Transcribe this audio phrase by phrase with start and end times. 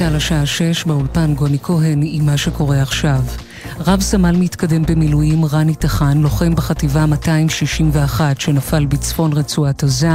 [0.00, 3.20] צה"ל השעה 6 באולפן גוני כהן עם מה שקורה עכשיו.
[3.86, 10.08] רב סמל מתקדם במילואים רני טחן, לוחם בחטיבה 261 שנפל בצפון רצועת עזה,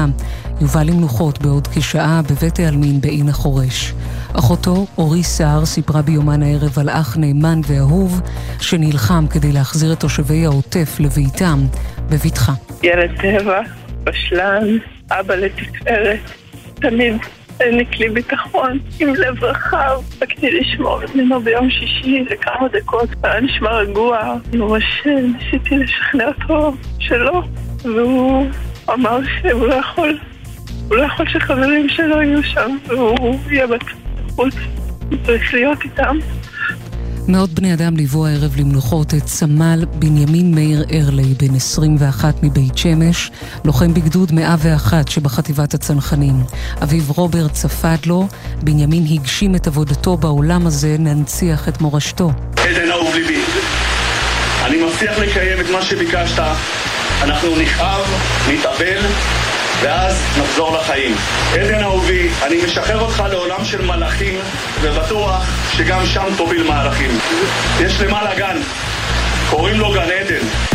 [0.62, 3.94] יובא למנוחות בעוד כשעה בבית העלמין בעין החורש.
[4.34, 8.22] אחותו, אורי סער, סיפרה ביומן הערב על אח נאמן ואהוב
[8.60, 11.60] שנלחם כדי להחזיר את תושבי העוטף לביתם
[12.10, 12.54] בבטחה.
[12.84, 13.62] ילד טבע,
[14.04, 14.68] בשלן,
[15.12, 16.20] אבא לתפארת,
[16.76, 17.16] תמיד
[17.60, 20.02] העניק לי ביטחון עם לב רחב.
[20.22, 24.36] רציתי לשמור ממנו ביום שישי לכמה דקות, היה נשמע רגוע.
[24.54, 27.42] ממש ניסיתי לשכנע אותו שלא,
[27.84, 28.48] והוא
[28.94, 30.20] אמר שהוא לא יכול,
[30.88, 34.54] הוא לא יכול שחברים שלו יהיו שם, והוא יהיה בחוץ,
[35.10, 36.18] הוא צריך להיות איתם.
[37.28, 43.32] מאות בני אדם ליוו הערב למנוחות את סמל בנימין מאיר ארלי, בן 21 מבית שמש,
[43.66, 46.44] לוחם בגדוד 101 שבחטיבת הצנחנים.
[46.84, 48.28] אביו רוברט צפד לו,
[48.64, 52.32] בנימין הגשים את עבודתו בעולם הזה, ננציח את מורשתו.
[52.58, 53.42] עדן אהוב ליבי,
[54.66, 56.44] אני מבטיח לקיים את מה שביקשת.
[57.22, 58.06] אנחנו נכאב,
[58.50, 59.02] נתאבל,
[59.82, 61.16] ואז נחזור לחיים.
[61.54, 64.40] עדן אהובי, אני משחרר אותך לעולם של מלאכים,
[64.82, 67.20] ובטוח שגם שם תוביל מהלכים.
[67.80, 68.58] יש למעלה גן,
[69.50, 70.75] קוראים לו גן עדן.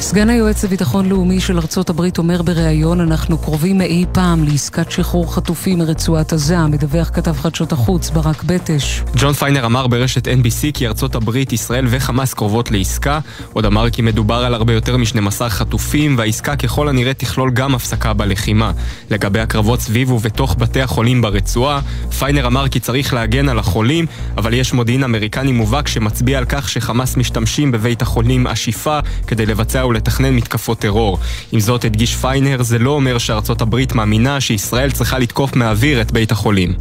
[0.00, 5.34] סגן היועץ לביטחון לאומי של ארצות הברית אומר בריאיון אנחנו קרובים מאי פעם לעסקת שחרור
[5.34, 9.02] חטופים מרצועת עזה, מדווח כתב חדשות החוץ ברק בטש.
[9.16, 13.18] ג'ון פיינר אמר ברשת NBC כי ארצות הברית, ישראל וחמאס קרובות לעסקה.
[13.52, 18.12] עוד אמר כי מדובר על הרבה יותר מ-12 חטופים, והעסקה ככל הנראה תכלול גם הפסקה
[18.12, 18.72] בלחימה.
[19.10, 21.80] לגבי הקרבות סביב ובתוך בתי החולים ברצועה,
[22.18, 24.06] פיינר אמר כי צריך להגן על החולים,
[24.36, 29.89] אבל יש מודיעין אמריקני מובהק שמצביע על כך שחמאס משתמשים בבית החולים השיפה כדי לבצע
[29.90, 31.18] ולתכנן מתקפות טרור.
[31.52, 36.12] עם זאת, הדגיש פיינר, זה לא אומר שארצות הברית מאמינה שישראל צריכה לתקוף מהאוויר את
[36.12, 36.74] בית החולים.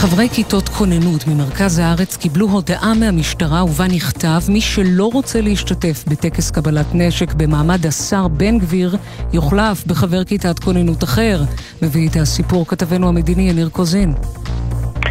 [0.00, 6.50] חברי כיתות כוננות ממרכז הארץ קיבלו הודעה מהמשטרה ובה נכתב מי שלא רוצה להשתתף בטקס
[6.50, 8.96] קבלת נשק במעמד השר בן גביר
[9.32, 11.42] יוחלף בחבר כיתת כוננות אחר.
[11.82, 14.14] מביא את הסיפור כתבנו המדיני יניר קוזין.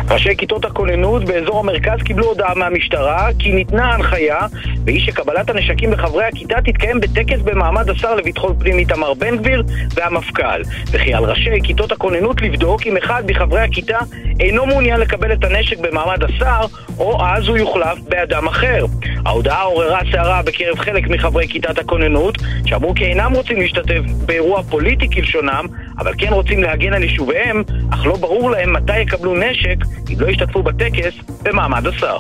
[0.10, 4.40] ראשי כיתות הכוננות באזור המרכז קיבלו הודעה מהמשטרה כי ניתנה הנחיה
[4.86, 9.64] והיא שקבלת הנשקים לחברי הכיתה תתקיים בטקס במעמד השר לביטחון פנים איתמר בן גביר
[9.94, 13.98] והמפכ"ל וכי על ראשי כיתות הכוננות לבדוק אם אחד מחברי הכיתה
[14.40, 16.62] אינו מעוניין לקבל את הנשק במעמד השר
[17.00, 18.86] או אז הוא יוחלף באדם אחר.
[19.26, 25.10] ההודעה עוררה סערה בקרב חלק מחברי כיתת הכוננות שאמרו כי אינם רוצים להשתתף באירוע פוליטי
[25.10, 25.66] כלשונם
[26.00, 27.64] אבל כן רוצים להגן על יישוביהם
[27.94, 31.14] אך לא ברור להם מתי יקבלו נשק אם לא ישתתפו בטקס
[31.44, 32.18] במעמד השר.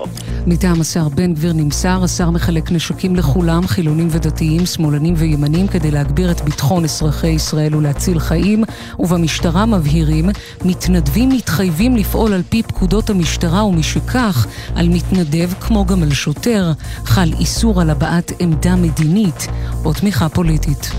[0.47, 6.31] מטעם השר בן גביר נמסר, השר מחלק נשקים לכולם, חילונים ודתיים, שמאלנים וימנים, כדי להגביר
[6.31, 8.63] את ביטחון אזרחי ישראל ולהציל חיים,
[8.99, 10.29] ובמשטרה מבהירים,
[10.65, 16.71] מתנדבים מתחייבים לפעול על פי פקודות המשטרה, ומשכך, על מתנדב, כמו גם על שוטר,
[17.05, 19.47] חל איסור על הבעת עמדה מדינית
[19.85, 20.91] או תמיכה פוליטית.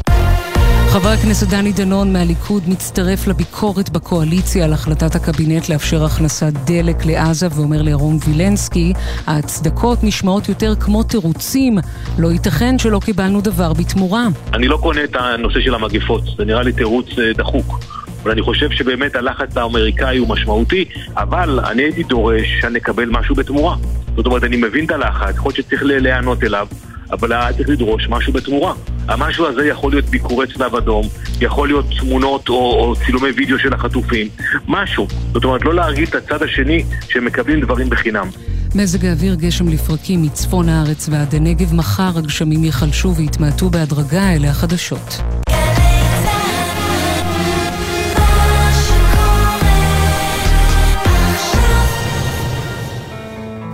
[0.92, 7.46] חבר הכנסת דני דנון מהליכוד מצטרף לביקורת בקואליציה על החלטת הקבינט לאפשר הכנסת דלק לעזה
[7.56, 8.92] ואומר לירון וילנסקי,
[9.26, 11.78] ההצדקות נשמעות יותר כמו תירוצים,
[12.18, 14.26] לא ייתכן שלא קיבלנו דבר בתמורה.
[14.54, 17.80] אני לא קונה את הנושא של המגפות, זה נראה לי תירוץ אה, דחוק.
[18.22, 20.84] אבל אני חושב שבאמת הלחץ האמריקאי הוא משמעותי,
[21.16, 23.76] אבל אני הייתי דורש שנקבל משהו בתמורה.
[24.16, 26.66] זאת אומרת, אני מבין את הלחץ, יכול להיות שצריך להיענות אליו,
[27.10, 28.74] אבל היה צריך לדרוש משהו בתמורה.
[29.08, 31.06] המשהו הזה יכול להיות ביקורי צלב אדום,
[31.40, 34.28] יכול להיות תמונות או, או צילומי וידאו של החטופים,
[34.68, 35.06] משהו.
[35.32, 38.28] זאת אומרת, לא להרגיל את הצד השני שהם מקבלים דברים בחינם.
[38.74, 45.20] מזג האוויר גשם לפרקים מצפון הארץ ועד הנגב מחר הגשמים ייחלשו ויתמעטו בהדרגה אלה החדשות.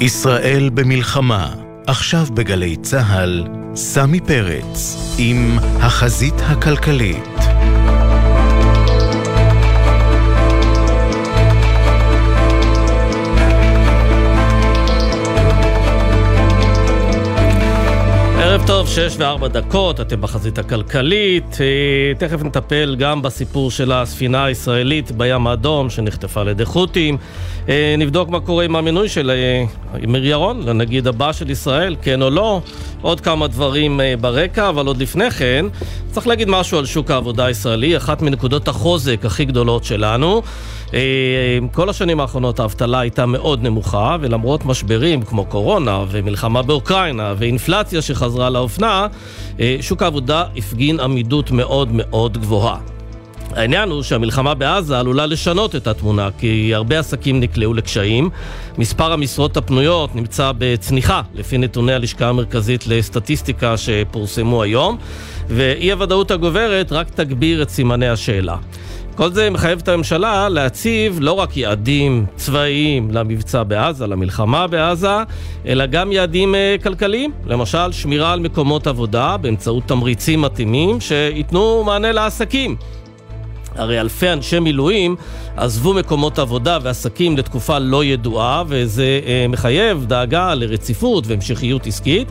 [0.00, 3.44] ישראל במלחמה עכשיו בגלי צה"ל,
[3.74, 7.43] סמי פרץ עם החזית הכלכלית.
[18.66, 21.58] טוב, שש וארבע דקות, אתם בחזית הכלכלית.
[21.60, 27.16] אה, תכף נטפל גם בסיפור של הספינה הישראלית בים האדום שנחטפה על ידי חות'ים.
[27.68, 29.64] אה, נבדוק מה קורה עם המינוי של אה,
[30.04, 32.60] אמיר ירון לנגיד הבא של ישראל, כן או לא.
[33.02, 35.66] עוד כמה דברים ברקע, אבל עוד לפני כן,
[36.10, 40.42] צריך להגיד משהו על שוק העבודה הישראלי, אחת מנקודות החוזק הכי גדולות שלנו.
[41.72, 48.50] כל השנים האחרונות האבטלה הייתה מאוד נמוכה, ולמרות משברים כמו קורונה ומלחמה באוקראינה ואינפלציה שחזרה
[48.50, 49.06] לאופנה,
[49.80, 52.76] שוק העבודה הפגין עמידות מאוד מאוד גבוהה.
[53.50, 58.30] העניין הוא שהמלחמה בעזה עלולה לשנות את התמונה, כי הרבה עסקים נקלעו לקשיים.
[58.78, 64.96] מספר המשרות הפנויות נמצא בצניחה, לפי נתוני הלשכה המרכזית לסטטיסטיקה שפורסמו היום,
[65.48, 68.56] ואי הוודאות הגוברת רק תגביר את סימני השאלה.
[69.16, 75.16] כל זה מחייב את הממשלה להציב לא רק יעדים צבאיים למבצע בעזה, למלחמה בעזה,
[75.66, 77.32] אלא גם יעדים אה, כלכליים.
[77.46, 82.76] למשל, שמירה על מקומות עבודה באמצעות תמריצים מתאימים שייתנו מענה לעסקים.
[83.74, 85.16] הרי אלפי אנשי מילואים
[85.56, 92.28] עזבו מקומות עבודה ועסקים לתקופה לא ידועה, וזה אה, מחייב דאגה לרציפות והמשכיות עסקית.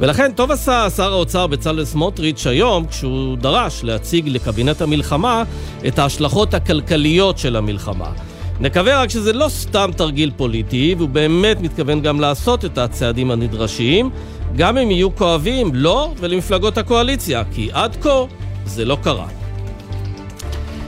[0.00, 5.42] ולכן טוב עשה שר האוצר בצלאל סמוטריץ' היום כשהוא דרש להציג לקבינט המלחמה
[5.86, 8.12] את ההשלכות הכלכליות של המלחמה.
[8.60, 14.10] נקווה רק שזה לא סתם תרגיל פוליטי, והוא באמת מתכוון גם לעשות את הצעדים הנדרשים,
[14.56, 18.24] גם אם יהיו כואבים לו לא, ולמפלגות הקואליציה, כי עד כה
[18.64, 19.26] זה לא קרה.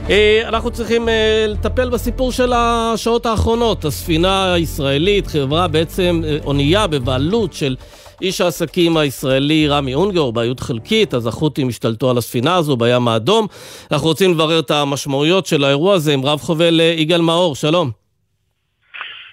[0.09, 3.85] אה, אנחנו צריכים אה, לטפל בסיפור של השעות האחרונות.
[3.85, 7.75] הספינה הישראלית, חברה בעצם, אה, אונייה בבעלות של
[8.21, 13.47] איש העסקים הישראלי רמי אונגר, בעיות חלקית, אז החות'ים השתלטו על הספינה הזו בים האדום.
[13.91, 17.91] אנחנו רוצים לברר את המשמעויות של האירוע הזה עם רב חובל יגאל מאור, שלום.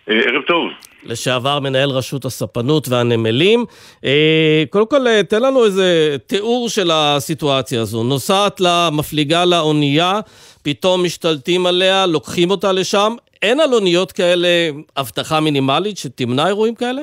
[0.06, 0.68] ערב טוב.
[1.04, 3.64] לשעבר מנהל רשות הספנות והנמלים.
[4.70, 8.04] קודם כל, תן לנו איזה תיאור של הסיטואציה הזו.
[8.04, 10.20] נוסעת לה, מפליגה לאונייה,
[10.62, 13.14] פתאום משתלטים עליה, לוקחים אותה לשם.
[13.42, 14.48] אין על אוניות כאלה
[14.96, 17.02] אבטחה מינימלית שתמנע אירועים כאלה?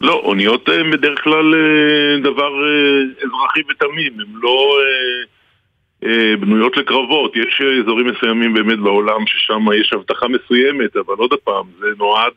[0.00, 4.78] לא, אוניות הן בדרך כלל אה, דבר אה, אזרחי ותמים, הן לא
[6.04, 7.36] אה, בנויות לקרבות.
[7.36, 12.32] יש אזורים מסוימים באמת בעולם ששם יש אבטחה מסוימת, אבל עוד פעם, זה נועד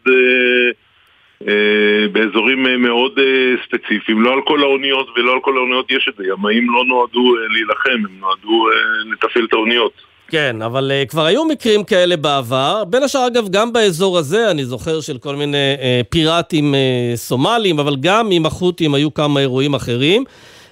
[2.12, 3.20] באזורים מאוד
[3.66, 4.22] ספציפיים.
[4.22, 6.24] לא על כל האוניות ולא על כל האוניות יש את זה.
[6.28, 8.68] ימאים לא נועדו להילחם, הם נועדו
[9.12, 10.13] לתפעל את האוניות.
[10.34, 14.66] כן, אבל uh, כבר היו מקרים כאלה בעבר, בין השאר אגב גם באזור הזה, אני
[14.66, 19.74] זוכר של כל מיני uh, פיראטים uh, סומלים, אבל גם עם החות'ים היו כמה אירועים
[19.74, 20.24] אחרים.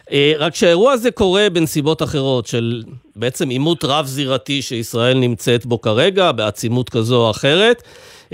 [0.05, 2.83] Uh, רק שהאירוע הזה קורה בנסיבות אחרות, של
[3.15, 7.83] בעצם עימות רב-זירתי שישראל נמצאת בו כרגע, בעצימות כזו או אחרת.
[8.29, 8.33] Uh,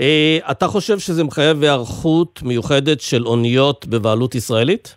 [0.50, 4.94] אתה חושב שזה מחייב היערכות מיוחדת של אוניות בבעלות ישראלית?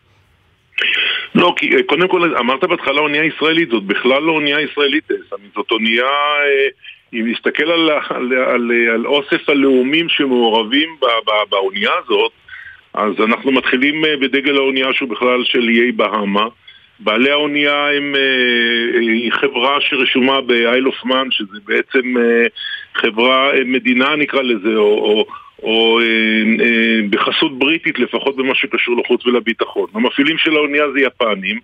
[1.35, 5.15] לא, כי אה, קודם כל אמרת בהתחלה אונייה ישראלית, זאת בכלל לא אונייה ישראלית, אה,
[5.55, 6.67] זאת אונייה, אה,
[7.13, 10.89] אם נסתכל על, על, על, על אוסף הלאומים שמעורבים
[11.49, 12.31] באונייה הזאת,
[12.93, 16.47] אז אנחנו מתחילים בדגל האונייה שהוא בכלל של איי בהאמה.
[16.99, 18.15] בעלי האונייה הם,
[18.99, 22.13] היא חברה שרשומה ב-Isle of Man, שזה בעצם
[22.95, 25.25] חברה, מדינה נקרא לזה, או, או,
[25.63, 26.05] או אה,
[26.65, 29.87] אה, בחסות בריטית לפחות במה שקשור לחוץ ולביטחון.
[29.93, 31.59] המפעילים של האונייה זה יפנים,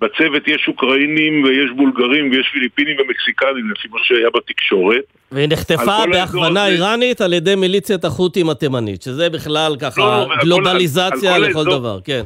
[0.00, 5.02] בצוות יש אוקראינים ויש בולגרים ויש פיליפינים ומקסיקנים לפי מה שהיה בתקשורת.
[5.32, 6.74] והיא נחטפה בהכוונה הזה...
[6.74, 11.78] איראנית על ידי מיליציית החות'ים התימנית, שזה בכלל ככה לא, גלובליזציה לכל האזור...
[11.78, 12.22] דבר, כן.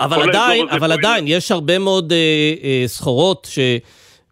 [0.00, 2.18] אבל עדיין, אבל עדיין, יש הרבה מאוד אה,
[2.64, 3.58] אה, סחורות ש...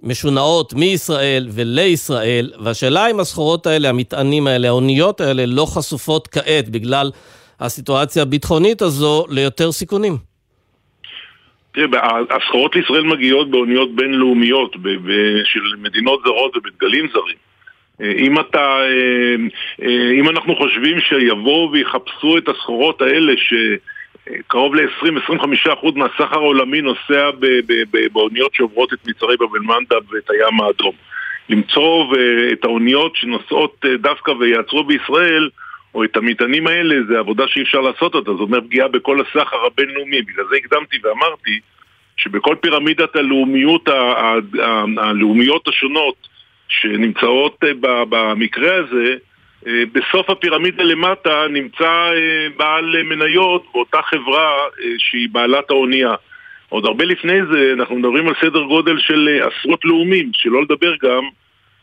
[0.03, 7.11] משונעות מישראל ולישראל, והשאלה אם הסחורות האלה, המטענים האלה, האוניות האלה, לא חשופות כעת בגלל
[7.61, 10.17] הסיטואציה הביטחונית הזו ליותר סיכונים.
[11.73, 14.73] תראה, הסחורות לישראל מגיעות באוניות בינלאומיות
[15.45, 17.37] של מדינות זרות ובדגלים זרים.
[18.01, 19.35] אם אתה, אה,
[19.83, 23.55] אה, אם אנחנו חושבים שיבואו ויחפשו את הסחורות האלה ש...
[24.47, 27.31] קרוב ל-20-25% מהסחר העולמי נוסע
[28.13, 30.93] באוניות שעוברות את מצרי בבל מנדב ואת הים האדום.
[31.49, 32.15] למצוא
[32.53, 35.49] את האוניות שנוסעות אה, דווקא ויעצרו בישראל,
[35.95, 39.67] או את המטענים האלה, זה עבודה שאי אפשר לעשות אותה, זאת אומרת פגיעה בכל הסחר
[39.67, 40.23] הבינלאומי.
[40.23, 41.61] בגלל זה הקדמתי ואמרתי
[42.17, 43.89] שבכל פירמידת הלאומיות,
[44.99, 46.29] הלאומיות השונות
[46.69, 47.71] שנמצאות אה,
[48.09, 49.28] במקרה הזה, אה,
[49.67, 56.15] בסוף הפירמידה למטה נמצא אה, בעל מניות באותה חברה אה, שהיא בעלת האונייה.
[56.69, 61.23] עוד הרבה לפני זה אנחנו מדברים על סדר גודל של עשרות לאומים, שלא לדבר גם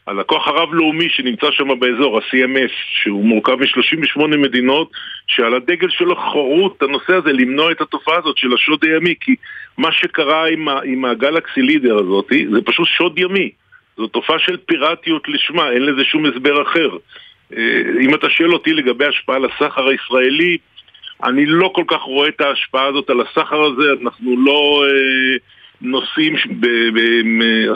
[0.05, 4.91] על הכוח הרב-לאומי שנמצא שם באזור, ה-CMS, שהוא מורכב מ-38 מדינות,
[5.27, 9.35] שעל הדגל שלו חרו את הנושא הזה, למנוע את התופעה הזאת של השוד הימי, כי
[9.77, 13.49] מה שקרה עם, עם הגלקסי לידר הזאת, זה פשוט שוד ימי.
[13.97, 16.89] זו תופעה של פיראטיות לשמה, אין לזה שום הסבר אחר.
[17.53, 17.61] אה,
[18.01, 20.57] אם אתה שואל אותי לגבי השפעה על הסחר הישראלי,
[21.23, 25.37] אני לא כל כך רואה את ההשפעה הזאת על הסחר הזה, אנחנו לא אה,
[25.81, 26.35] נוסעים,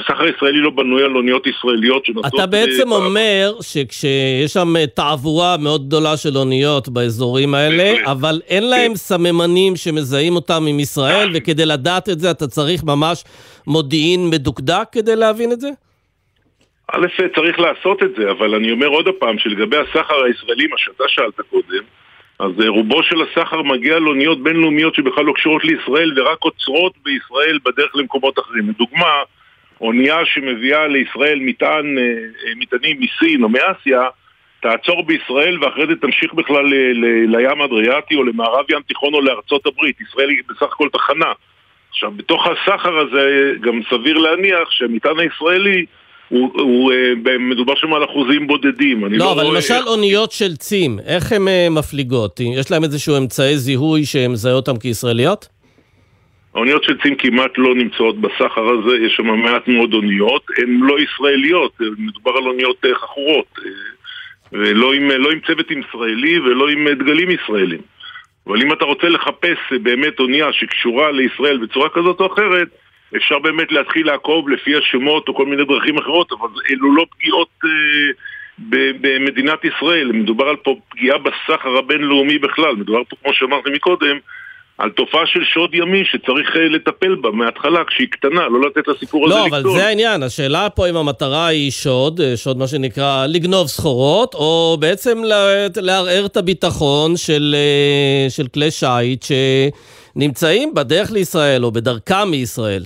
[0.01, 2.33] הסחר הישראלי לא בנוי על אוניות ישראליות שנוסעות...
[2.35, 8.69] אתה בעצם אומר שכשיש שם תעבורה מאוד גדולה של אוניות באזורים האלה, אבל אין כן.
[8.69, 13.23] להם סממנים שמזהים אותם עם ישראל, וכדי לדעת את זה אתה צריך ממש
[13.67, 15.69] מודיעין מדוקדק כדי להבין את זה?
[16.93, 21.03] א', צריך לעשות את זה, אבל אני אומר עוד פעם שלגבי הסחר הישראלי, מה שאתה
[21.07, 21.83] שאלת קודם,
[22.39, 26.93] אז אה, רובו של הסחר מגיע על אוניות בינלאומיות שבכלל לא קשורות לישראל ורק עוצרות
[27.03, 28.69] בישראל בדרך למקומות אחרים.
[28.69, 29.13] לדוגמה,
[29.81, 34.01] אונייה שמביאה לישראל מטען, אה, אה, מטענים מסין או מאסיה,
[34.61, 39.21] תעצור בישראל ואחרי זה תמשיך בכלל ל- ל- לים אדריאטי או למערב ים תיכון או
[39.21, 40.01] לארצות הברית.
[40.01, 41.31] ישראל היא בסך הכל תחנה.
[41.89, 45.85] עכשיו, בתוך הסחר הזה גם סביר להניח שהמטען הישראלי
[46.29, 46.91] הוא, הוא, הוא
[47.39, 49.05] מדובר שם על אחוזים בודדים.
[49.05, 49.55] לא, לא אבל רואה...
[49.55, 49.87] למשל.
[49.87, 52.39] אוניות של צים, איך הן מפליגות?
[52.39, 55.47] יש להם איזשהו אמצעי זיהוי שמזהה אותם כישראליות?
[56.55, 60.99] האוניות של צים כמעט לא נמצאות בסחר הזה, יש שם מעט מאוד אוניות, הן לא
[60.99, 63.59] ישראליות, מדובר על אוניות חכורות,
[64.51, 67.81] ולא עם, לא עם צוות ישראלי ולא עם דגלים ישראלים.
[68.47, 72.67] אבל אם אתה רוצה לחפש באמת אונייה שקשורה לישראל בצורה כזאת או אחרת,
[73.15, 77.49] אפשר באמת להתחיל לעקוב לפי השמות או כל מיני דרכים אחרות, אבל אלו לא פגיעות
[77.65, 77.69] אה,
[79.01, 84.17] במדינת ישראל, מדובר על פה פגיעה בסחר הבינלאומי בכלל, מדובר פה, כמו שאמרתי מקודם,
[84.79, 89.25] על תופעה של שוד ימי שצריך אה, לטפל בה מההתחלה כשהיא קטנה, לא לתת לסיפור
[89.25, 89.51] הזה לקטון.
[89.51, 93.67] לא, אבל זה העניין, השאלה פה אם המטרה היא שוד, אה, שוד מה שנקרא לגנוב
[93.67, 95.17] סחורות, או בעצם
[95.81, 99.25] לערער את הביטחון של, אה, של כלי שיט
[100.15, 102.83] שנמצאים בדרך לישראל או בדרכם מישראל.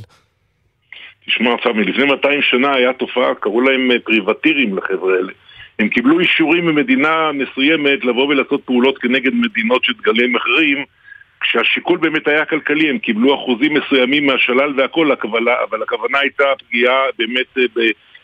[1.26, 5.32] תשמע, עכשיו, מלפני 200 שנה היה תופעה, קראו להם פריבטירים לחבר'ה האלה.
[5.80, 10.86] הם קיבלו אישורים ממדינה מסוימת לבוא ולעשות פעולות כנגד מדינות של דגלים אחרים
[11.44, 15.12] כשהשיקול באמת היה כלכלי, הם קיבלו אחוזים מסוימים מהשלל והכל,
[15.70, 17.84] אבל הכוונה הייתה פגיעה באמת אה,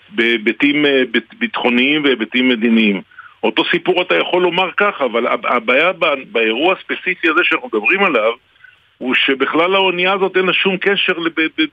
[0.09, 1.03] בהיבטים אה,
[1.39, 3.01] ביטחוניים והיבטים מדיניים.
[3.43, 5.91] אותו סיפור אתה יכול לומר ככה, אבל הבעיה
[6.31, 8.31] באירוע הספציפי הזה שאנחנו מדברים עליו,
[8.97, 11.13] הוא שבכלל האונייה הזאת אין לה שום קשר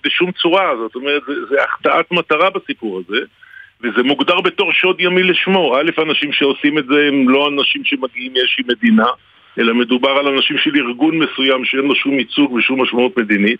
[0.05, 3.19] בשום צורה, זאת אומרת, זה החטאת מטרה בסיפור הזה,
[3.81, 5.77] וזה מוגדר בתור שוד ימי לשמו.
[5.79, 9.07] א', אנשים שעושים את זה הם לא אנשים שמגיעים מאיזושהי מדינה,
[9.59, 13.59] אלא מדובר על אנשים של ארגון מסוים שאין לו שום ייצוג ושום משמעות מדינית.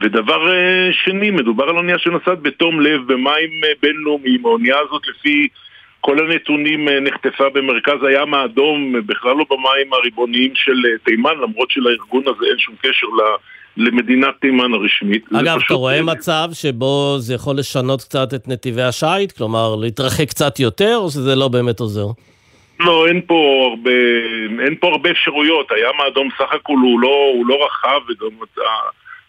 [0.00, 4.46] ודבר אה, שני, מדובר על אונייה שנוסעת בתום לב במים אה, בינלאומיים.
[4.46, 5.48] האונייה הזאת לפי
[6.00, 12.22] כל הנתונים אה, נחטפה במרכז הים האדום, בכלל לא במים הריבוניים של תימן, למרות שלארגון
[12.26, 13.06] הזה אין שום קשר
[13.76, 15.24] למדינת תימן הרשמית.
[15.40, 19.32] אגב, אתה רואה מצב שבו זה יכול לשנות קצת את נתיבי השיט?
[19.32, 22.06] כלומר, להתרחק קצת יותר, או שזה לא באמת עוזר?
[22.80, 23.90] לא, אין פה הרבה,
[24.64, 25.72] אין פה הרבה אפשרויות.
[25.72, 28.30] הים האדום סך הכל הוא לא, הוא לא רחב, וגם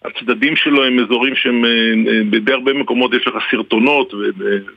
[0.05, 4.13] הצדדים שלו הם אזורים שהם, אה, בדי הרבה מקומות יש לך סרטונות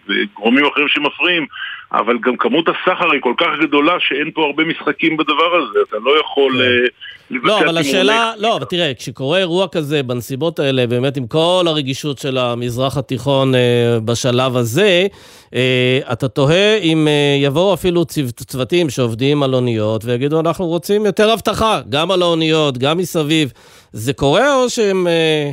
[0.08, 1.46] וגורמים אחרים שמפריעים,
[1.92, 5.96] אבל גם כמות הסחר היא כל כך גדולה שאין פה הרבה משחקים בדבר הזה, אתה
[6.04, 6.52] לא יכול...
[6.52, 6.86] כן.
[7.34, 11.64] אה, לא, אבל השאלה, לא, אבל תראה, כשקורה אירוע כזה בנסיבות האלה, באמת עם כל
[11.66, 13.60] הרגישות של המזרח התיכון אה,
[14.04, 15.06] בשלב הזה,
[15.54, 21.06] אה, אתה תוהה אם אה, יבואו אפילו צוות, צוותים שעובדים על אוניות ויגידו, אנחנו רוצים
[21.06, 23.52] יותר אבטחה, גם על האוניות, גם מסביב.
[23.92, 25.50] זה קורה או שהם אה,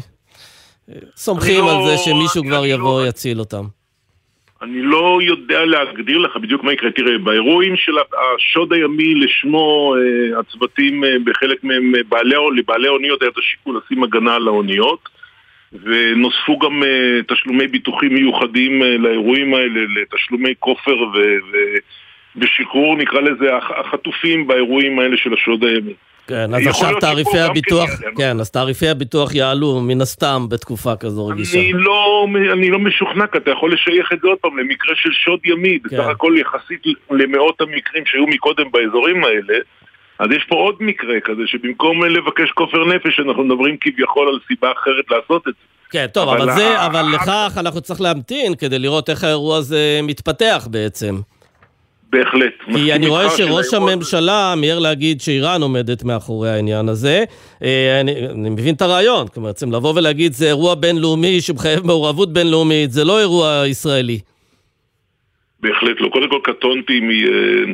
[1.18, 3.44] סומכים לא, על זה שמישהו כבר יבוא ויציל לא...
[3.44, 3.81] אותם?
[4.62, 6.92] אני לא יודע להגדיר לך בדיוק מה יקרה.
[6.92, 7.92] תראה, באירועים של
[8.36, 13.82] השוד הימי לשמו אה, הצוותים, אה, בחלק מהם אה, בעלי, לבעלי האוניות היה את השיקול
[13.86, 15.10] לשים הגנה על האוניות
[15.84, 16.84] ונוספו גם
[17.28, 21.18] תשלומי ביטוחים מיוחדים לאירועים האלה, לתשלומי כופר ו...
[22.36, 25.94] ושחרור, נקרא לזה, החטופים באירועים האלה של השוד הימי.
[26.28, 31.28] כן, אז עכשיו תעריפי הביטוח, כן, כן, אז תעריפי הביטוח יעלו מן הסתם בתקופה כזו
[31.28, 31.60] רגישה.
[31.60, 35.10] אני לא, אני לא משוכנע, כי אתה יכול לשייך את זה עוד פעם למקרה של
[35.12, 35.98] שוד ימי, כן.
[35.98, 39.60] בסך הכל יחסית למאות המקרים שהיו מקודם באזורים האלה.
[40.20, 44.72] אז יש פה עוד מקרה כזה, שבמקום לבקש כופר נפש, אנחנו מדברים כביכול על סיבה
[44.72, 45.72] אחרת לעשות את זה.
[45.92, 50.00] כן, טוב, אבל, אבל זה, אבל לכך אנחנו צריך להמתין כדי לראות איך האירוע הזה
[50.04, 51.16] מתפתח בעצם.
[52.12, 52.54] בהחלט.
[52.74, 57.24] כי אני רואה שראש הממשלה מיהר להגיד שאיראן עומדת מאחורי העניין הזה.
[57.64, 62.34] אה, אני, אני מבין את הרעיון, כלומר, בעצם לבוא ולהגיד זה אירוע בינלאומי שמחייב מעורבות
[62.34, 64.20] בינלאומית, זה לא אירוע ישראלי.
[65.60, 66.08] בהחלט לא.
[66.08, 67.10] קודם כל קטונתי מ...
[67.10, 67.74] אה,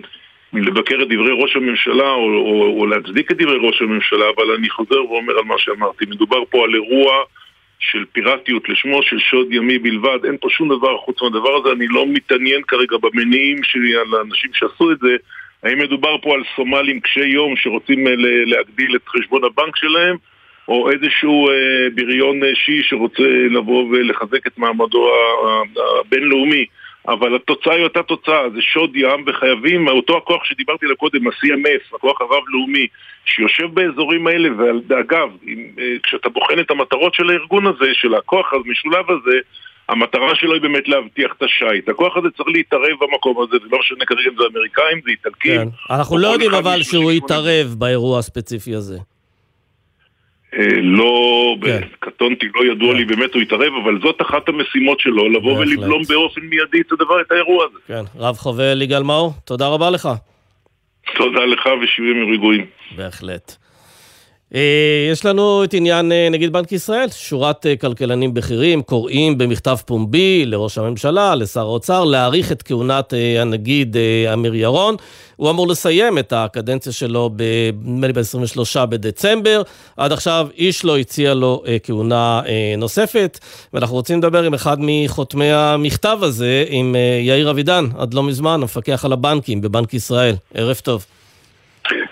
[0.54, 4.70] מלבקר את דברי ראש הממשלה או, או, או להצדיק את דברי ראש הממשלה, אבל אני
[4.70, 6.06] חוזר ואומר על מה שאמרתי.
[6.06, 7.14] מדובר פה על אירוע
[7.80, 11.88] של פיראטיות לשמו של שוד ימי בלבד, אין פה שום דבר חוץ מהדבר הזה, אני
[11.88, 15.16] לא מתעניין כרגע במניעים שלי על האנשים שעשו את זה,
[15.64, 18.14] האם מדובר פה על סומלים קשי יום שרוצים אה,
[18.46, 20.16] להגדיל את חשבון הבנק שלהם,
[20.68, 21.56] או איזשהו אה,
[21.96, 25.12] בריון שיעי שרוצה לבוא ולחזק את מעמדו
[26.00, 26.66] הבינלאומי.
[27.08, 31.96] אבל התוצאה היא אותה תוצאה, זה שוד ים וחייבים, אותו הכוח שדיברתי עליו קודם, ה-CMF,
[31.96, 32.88] הכוח הרב-לאומי,
[33.26, 34.50] שיושב באזורים האלה,
[34.88, 35.30] ואגב,
[35.80, 39.38] אה, כשאתה בוחן את המטרות של הארגון הזה, של הכוח המשולב הזה,
[39.90, 41.90] המטרה שלו היא באמת להבטיח את השייט.
[41.90, 45.62] הכוח הזה צריך להתערב במקום הזה, זה לא משנה כרגע אם זה אמריקאים, זה איטלקים.
[45.62, 45.94] כן.
[45.96, 48.98] אנחנו לא יודעים אבל שהוא יתערב באירוע הספציפי הזה.
[50.54, 51.82] אה, לא, כן.
[52.00, 52.98] קטונתי, לא ידוע כן.
[52.98, 57.22] לי באמת הוא יתערב, אבל זאת אחת המשימות שלו, לבוא ולבלום באופן מיידי את הדבר,
[57.22, 57.80] את האירוע הזה.
[57.88, 60.10] כן, רב חובל יגאל מאור, תודה רבה לך.
[61.18, 62.66] תודה לך ושירים רגועים.
[62.96, 63.56] בהחלט.
[64.56, 69.78] אה, יש לנו את עניין אה, נגיד בנק ישראל, שורת אה, כלכלנים בכירים קוראים במכתב
[69.86, 73.98] פומבי לראש הממשלה, לשר האוצר, להאריך את כהונת הנגיד
[74.34, 74.96] אמיר ירון.
[75.36, 77.30] הוא אמור לסיים את הקדנציה שלו,
[77.84, 79.62] נדמה לי ב-23 בדצמבר.
[79.98, 82.42] עד עכשיו איש לא הציע לו כהונה
[82.78, 83.40] נוספת,
[83.74, 89.06] ואנחנו רוצים לדבר עם אחד מחותמי המכתב הזה, עם יאיר אבידן, עד לא מזמן, המפקח
[89.06, 90.36] על הבנקים בבנק ישראל.
[90.54, 91.06] ערב טוב.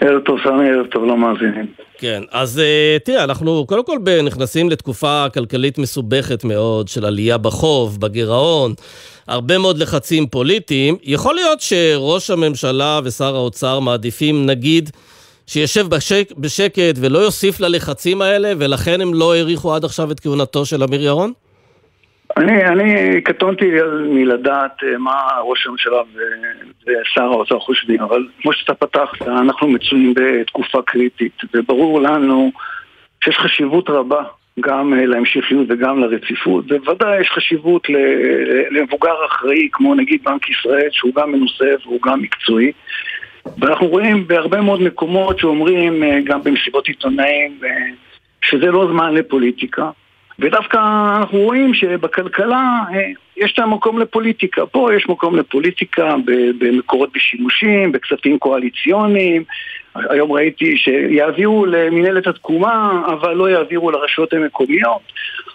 [0.02, 1.66] ערב טוב, סמי, ערב טוב למאזינים.
[1.98, 8.02] כן, אז uh, תראה, אנחנו קודם כל נכנסים לתקופה כלכלית מסובכת מאוד של עלייה בחוב,
[8.02, 8.74] בגירעון,
[9.28, 10.98] הרבה מאוד לחצים פוליטיים.
[11.04, 14.90] יכול להיות שראש הממשלה ושר האוצר מעדיפים, נגיד,
[15.48, 20.66] שישב בשק, בשקט ולא יוסיף ללחצים האלה, ולכן הם לא האריכו עד עכשיו את כהונתו
[20.66, 21.32] של אמיר ירון?
[22.38, 23.72] אני, אני קטונתי
[24.10, 26.02] מלדעת אה, מה ראש הממשלה
[26.88, 32.52] ושר האוצר חושבים, אבל כמו שאתה פתחת, אנחנו מצויים בתקופה קריטית, וברור לנו
[33.24, 34.24] שיש חשיבות רבה
[34.60, 37.88] גם אה, להמשכיות וגם לרציפות, ובוודאי יש חשיבות
[38.72, 42.72] למבוגר אחראי כמו נגיד בנק ישראל, שהוא גם מנוסה והוא גם מקצועי.
[43.58, 47.60] ואנחנו רואים בהרבה מאוד מקומות שאומרים, אה, גם במסיבות עיתונאים,
[48.42, 49.90] שזה לא זמן לפוליטיקה.
[50.40, 50.78] ודווקא
[51.20, 53.02] אנחנו רואים שבכלכלה אה,
[53.38, 54.66] יש את המקום לפוליטיקה.
[54.66, 56.16] פה יש מקום לפוליטיקה
[56.60, 59.44] במקורות בשימושים, בכספים קואליציוניים.
[59.96, 65.02] היום ראיתי שיעבירו למנהלת התקומה, אבל לא יעבירו לרשויות המקומיות.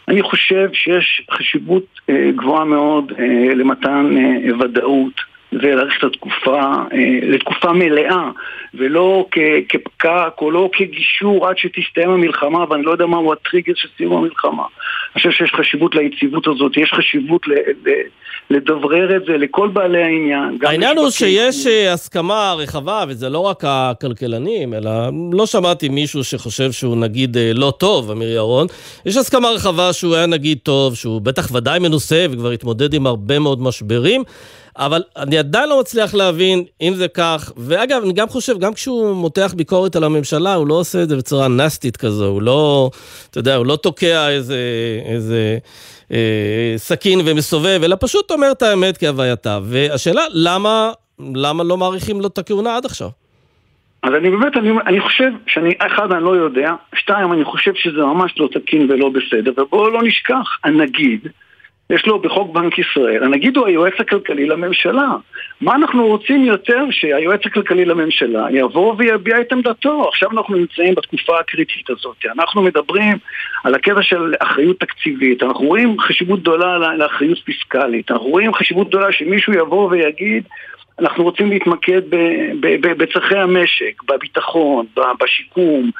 [0.09, 4.17] אני חושב שיש חשיבות אה, גבוהה מאוד אה, למתן
[4.61, 6.61] ודאות ולהאריך את התקופה
[6.93, 8.31] אה, לתקופה מלאה
[8.75, 9.27] ולא
[9.69, 14.63] כפקק או לא כגישור עד שתסתיים המלחמה ואני לא יודע מהו הטריגר של סיום המלחמה.
[14.63, 17.91] אני חושב שיש חשיבות ליציבות הזאת, יש חשיבות ל, ל,
[18.51, 20.59] לדברר את זה לכל בעלי העניין.
[20.63, 24.91] העניין הוא שיש אה, הסכמה רחבה, וזה לא רק הכלכלנים, אלא
[25.33, 28.67] לא שמעתי מישהו שחושב שהוא נגיד אה, לא טוב, אמיר ירון.
[29.07, 33.39] יש הסכמה רחבה שהוא היה נגיד טוב, שהוא בטח ודאי מנוסה וכבר התמודד עם הרבה
[33.39, 34.23] מאוד משברים.
[34.81, 39.15] אבל אני עדיין לא מצליח להבין אם זה כך, ואגב, אני גם חושב, גם כשהוא
[39.15, 42.91] מותח ביקורת על הממשלה, הוא לא עושה את זה בצורה נסטית כזו, הוא לא,
[43.31, 44.59] אתה יודע, הוא לא תוקע איזה,
[45.05, 45.59] איזה
[46.13, 49.59] אה, סכין ומסובב, אלא פשוט אומר את האמת כהווייתה.
[49.63, 50.93] והשאלה, למה,
[51.35, 53.09] למה לא מאריכים לו את הכהונה עד עכשיו?
[54.03, 58.01] אז אני באמת, אני, אני חושב שאני, אחד, אני לא יודע, שתיים, אני חושב שזה
[58.01, 61.29] ממש לא תקין ולא בסדר, ובואו לא נשכח, הנגיד,
[61.91, 65.09] יש לו בחוק בנק ישראל, הנגיד הוא היועץ הכלכלי לממשלה.
[65.61, 70.09] מה אנחנו רוצים יותר שהיועץ הכלכלי לממשלה יבוא ויביע את עמדתו?
[70.09, 72.17] עכשיו אנחנו נמצאים בתקופה הקריטית הזאת.
[72.39, 73.19] אנחנו מדברים
[73.65, 79.13] על הקטע של אחריות תקציבית, אנחנו רואים חשיבות גדולה לאחריות פיסקלית, אנחנו רואים חשיבות גדולה
[79.13, 80.45] שמישהו יבוא ויגיד
[81.01, 82.03] אנחנו רוצים להתמקד
[82.81, 84.87] בצרכי המשק, בביטחון,
[85.21, 85.91] בשיקום,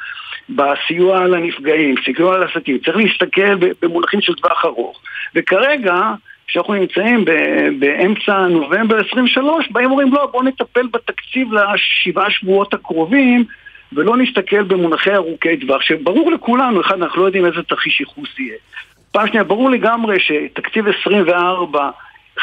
[0.55, 2.77] בסיוע לנפגעים, סיוע לעסקים.
[2.77, 5.01] צריך להסתכל במונחים של טווח ארוך.
[5.35, 5.95] וכרגע,
[6.47, 7.25] כשאנחנו נמצאים
[7.79, 13.45] באמצע נובמבר 23, באים ואומרים לא, בואו נטפל בתקציב לשבעה שבועות הקרובים
[13.93, 18.55] ולא נסתכל במונחי ארוכי טווח, שברור לכולנו, אחד, אנחנו לא יודעים איזה תרחיש ייחוס יהיה.
[19.11, 21.89] פעם שנייה, ברור לגמרי שתקציב 24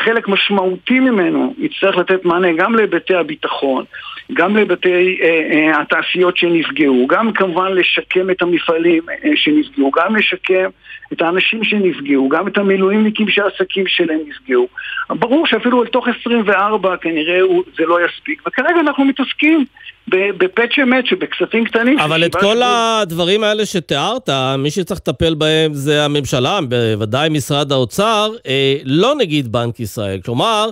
[0.05, 3.85] חלק משמעותי ממנו יצטרך לתת מענה גם להיבטי הביטחון,
[4.33, 10.69] גם להיבטי אה, אה, התעשיות שנפגעו, גם כמובן לשקם את המפעלים אה, שנפגעו, גם לשקם
[11.13, 14.69] את האנשים שנפגעו, גם את המילואימניקים שהעסקים שלהם נפגעו.
[15.11, 17.41] ברור שאפילו לתוך 24 כנראה
[17.77, 19.65] זה לא יספיק, וכרגע אנחנו מתעסקים
[20.11, 21.99] בפאצ'י מאצ'י, בכספים קטנים.
[21.99, 28.31] אבל את כל הדברים האלה שתיארת, מי שצריך לטפל בהם זה הממשלה, בוודאי משרד האוצר,
[28.47, 30.21] אה, לא נגיד בנק ישראל.
[30.25, 30.71] כלומר,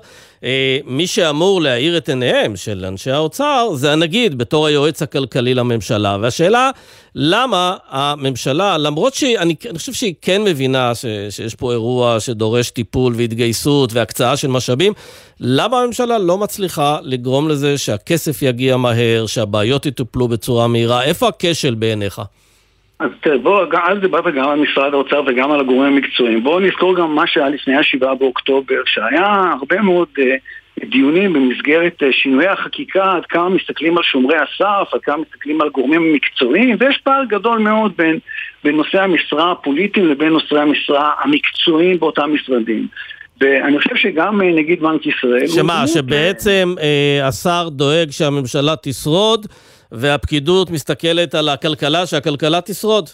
[0.86, 6.16] מי שאמור להאיר את עיניהם של אנשי האוצר זה הנגיד בתור היועץ הכלכלי לממשלה.
[6.20, 6.70] והשאלה,
[7.14, 13.92] למה הממשלה, למרות שאני חושב שהיא כן מבינה ש, שיש פה אירוע שדורש טיפול והתגייסות
[13.92, 14.92] והקצאה של משאבים,
[15.40, 21.04] למה הממשלה לא מצליחה לגרום לזה שהכסף יגיע מהר, שהבעיות יטופלו בצורה מהירה?
[21.04, 22.22] איפה הכשל בעיניך?
[22.98, 26.42] אז תראה, בואו, אז דיברת גם על משרד האוצר וגם על הגורמים המקצועיים.
[26.42, 30.22] בואו נזכור גם מה שהיה לפני השבעה באוקטובר, שהיה הרבה מאוד uh,
[30.84, 35.68] דיונים במסגרת אה, שינויי החקיקה, עד כמה מסתכלים על שומרי הסף, עד כמה מסתכלים על
[35.68, 38.18] גורמים מקצועיים, ויש פער גדול מאוד בין,
[38.64, 42.86] בין נושאי המשרה הפוליטיים לבין נושאי המשרה המקצועיים באותם משרדים.
[43.40, 45.46] ואני חושב שגם אה, נגיד בנק ישראל...
[45.46, 49.46] שמה, שבעצם אה, השר דואג שהממשלה תשרוד,
[49.92, 53.08] והפקידות מסתכלת על הכלכלה, שהכלכלה תשרוד.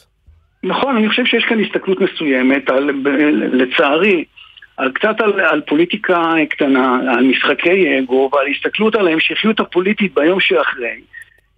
[0.62, 2.90] נכון, אני חושב שיש כאן הסתכלות מסוימת, על,
[3.52, 4.24] לצערי,
[4.76, 10.40] על קצת על, על פוליטיקה קטנה, על משחקי אגו ועל הסתכלות על ההמשכיות הפוליטית ביום
[10.40, 11.00] שאחרי.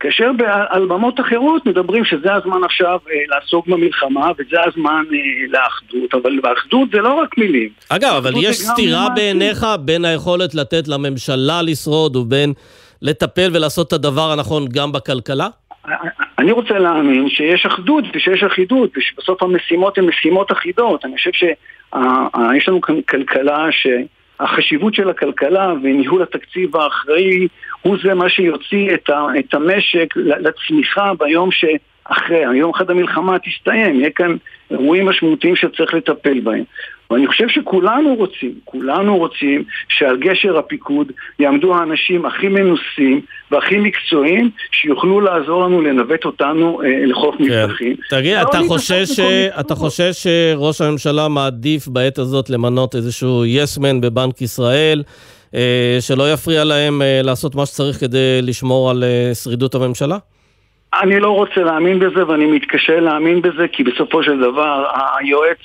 [0.00, 0.30] כאשר
[0.68, 6.40] על במות אחרות מדברים שזה הזמן עכשיו אה, לעסוק במלחמה וזה הזמן אה, לאחדות, אבל
[6.42, 7.68] באחדות זה לא רק מילים.
[7.88, 12.52] אגב, אבל יש סתירה בעיניך בין היכולת לתת לממשלה לשרוד ובין
[13.02, 15.48] לטפל ולעשות את הדבר הנכון גם בכלכלה?
[16.38, 21.04] אני רוצה להאמין שיש אחדות ושיש אחידות ושבסוף המשימות הן משימות אחידות.
[21.04, 27.48] אני חושב שיש לנו כאן כלכלה שהחשיבות של הכלכלה וניהול התקציב האחראי
[27.84, 34.00] הוא זה מה שיוציא את, ה, את המשק לצמיחה ביום שאחרי, היום אחד המלחמה תסתיים,
[34.00, 34.36] יהיה כאן
[34.70, 36.64] אירועים משמעותיים שצריך לטפל בהם.
[37.10, 43.20] ואני חושב שכולנו רוצים, כולנו רוצים שעל גשר הפיקוד יעמדו האנשים הכי מנוסים
[43.50, 47.44] והכי מקצועיים שיוכלו לעזור לנו לנווט אותנו אה, לחוף כן.
[47.44, 47.96] מבטחים.
[48.10, 49.20] תגיד, אתה חושש, ש...
[49.60, 55.02] אתה חושש שראש הממשלה מעדיף בעת הזאת למנות איזשהו יסמן yes בבנק ישראל?
[55.54, 60.16] אה, שלא יפריע להם אה, לעשות מה שצריך כדי לשמור על אה, שרידות הממשלה?
[61.02, 64.84] אני לא רוצה להאמין בזה ואני מתקשה להאמין בזה כי בסופו של דבר
[65.18, 65.58] היועץ,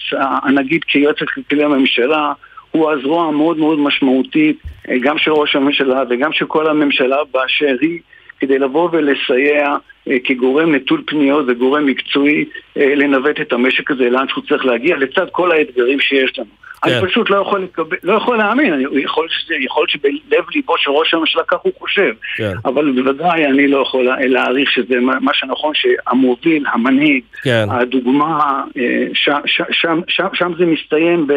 [0.44, 2.34] הנגיד כיועץ הכלכלי לממשלה
[2.72, 4.62] הוא הזרוע המאוד מאוד משמעותית
[5.02, 8.00] גם של ראש הממשלה וגם של כל הממשלה באשר היא
[8.40, 9.76] כדי לבוא ולסייע
[10.24, 15.52] כגורם נטול פניות וגורם מקצועי לנווט את המשק הזה לאן שהוא צריך להגיע לצד כל
[15.52, 16.50] האתגרים שיש לנו.
[16.82, 16.92] כן.
[16.92, 20.92] אני פשוט לא יכול, לקבל, לא יכול להאמין, אני, יכול, שזה, יכול שבלב ליבו של
[20.92, 22.54] ראש הממשלה כך הוא חושב, כן.
[22.66, 27.66] אבל בוודאי אני לא יכול להעריך שזה מה שנכון, שהמוביל, המנהיג, כן.
[27.72, 31.34] הדוגמה, אה, שם, שם, שם, שם, שם זה מסתיים ב...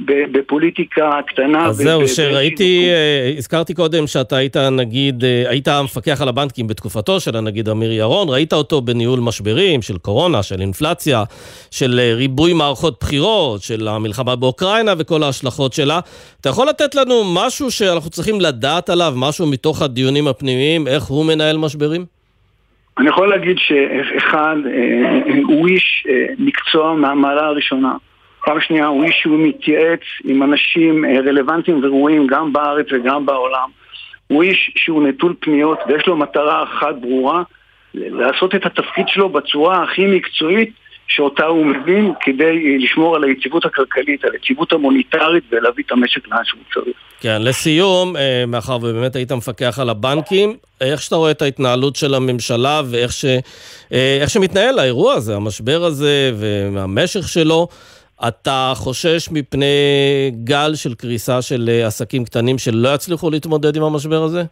[0.00, 1.66] בפוליטיקה קטנה.
[1.66, 7.20] אז זהו, שראיתי, אה, הזכרתי קודם שאתה היית נגיד, אה, היית המפקח על הבנקים בתקופתו
[7.20, 11.24] של הנגיד אמיר ירון, ראית אותו בניהול משברים של קורונה, של אינפלציה,
[11.70, 16.00] של אה, ריבוי מערכות בחירות, של המלחמה באוקראינה וכל ההשלכות שלה.
[16.40, 21.26] אתה יכול לתת לנו משהו שאנחנו צריכים לדעת עליו, משהו מתוך הדיונים הפנימיים, איך הוא
[21.26, 22.04] מנהל משברים?
[22.98, 24.56] אני יכול להגיד שאחד,
[25.48, 26.06] הוא איש
[26.38, 27.92] מקצוע מהמעלה הראשונה.
[28.44, 33.68] פעם שנייה הוא איש שהוא מתייעץ עם אנשים אה, רלוונטיים וראויים גם בארץ וגם בעולם.
[34.26, 37.42] הוא איש שהוא נטול פניות ויש לו מטרה אחת ברורה,
[37.94, 40.70] לעשות את התפקיד שלו בצורה הכי מקצועית
[41.08, 46.28] שאותה הוא מבין כדי אה, לשמור על היציבות הכלכלית, על היציבות המוניטרית ולהביא את המשק
[46.28, 46.96] לאן שהוא צריך.
[47.20, 52.14] כן, לסיום, אה, מאחר ובאמת היית מפקח על הבנקים, איך שאתה רואה את ההתנהלות של
[52.14, 53.24] הממשלה ואיך ש,
[54.26, 56.32] שמתנהל האירוע הזה, המשבר הזה
[56.72, 57.68] והמשך שלו,
[58.28, 59.66] אתה חושש מפני
[60.44, 64.42] גל של קריסה של אה, עסקים קטנים שלא יצליחו להתמודד עם המשבר הזה?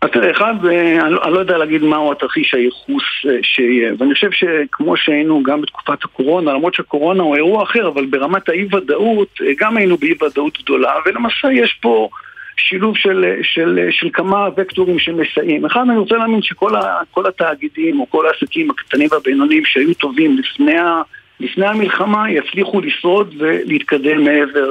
[0.00, 4.96] תראה, אחד, אה, אני לא, יודע להגיד מהו התרחיש הייחוס אה, שיהיה, ואני חושב שכמו
[4.96, 10.58] שהיינו גם בתקופת הקורונה, למרות שהקורונה הוא אירוע אחר, אבל ברמת האי-ודאות, גם היינו באי-ודאות
[10.62, 12.08] גדולה, ולמעשה יש פה
[12.56, 15.66] שילוב של, של, של כמה וקטורים שמסייעים.
[15.66, 20.78] אחד, אני רוצה להאמין שכל ה, התאגידים או כל העסקים הקטנים והבינוניים שהיו טובים לפני
[20.78, 21.02] ה...
[21.40, 24.70] לפני המלחמה יצליחו לשרוד ולהתקדם מעבר,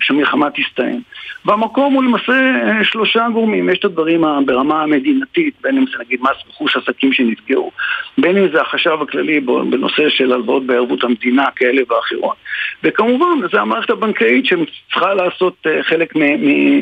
[0.00, 1.00] שהמלחמה תסתיים.
[1.44, 6.20] והמקום הוא למעשה אה, שלושה גורמים, יש את הדברים ברמה המדינתית, בין אם זה נגיד
[6.22, 7.70] מס רכוש עסקים שנפגעו,
[8.18, 12.36] בין אם זה החשב הכללי בנושא של הלוואות בערבות המדינה כאלה ואחרות,
[12.84, 16.12] וכמובן זה המערכת הבנקאית שצריכה לעשות אה, חלק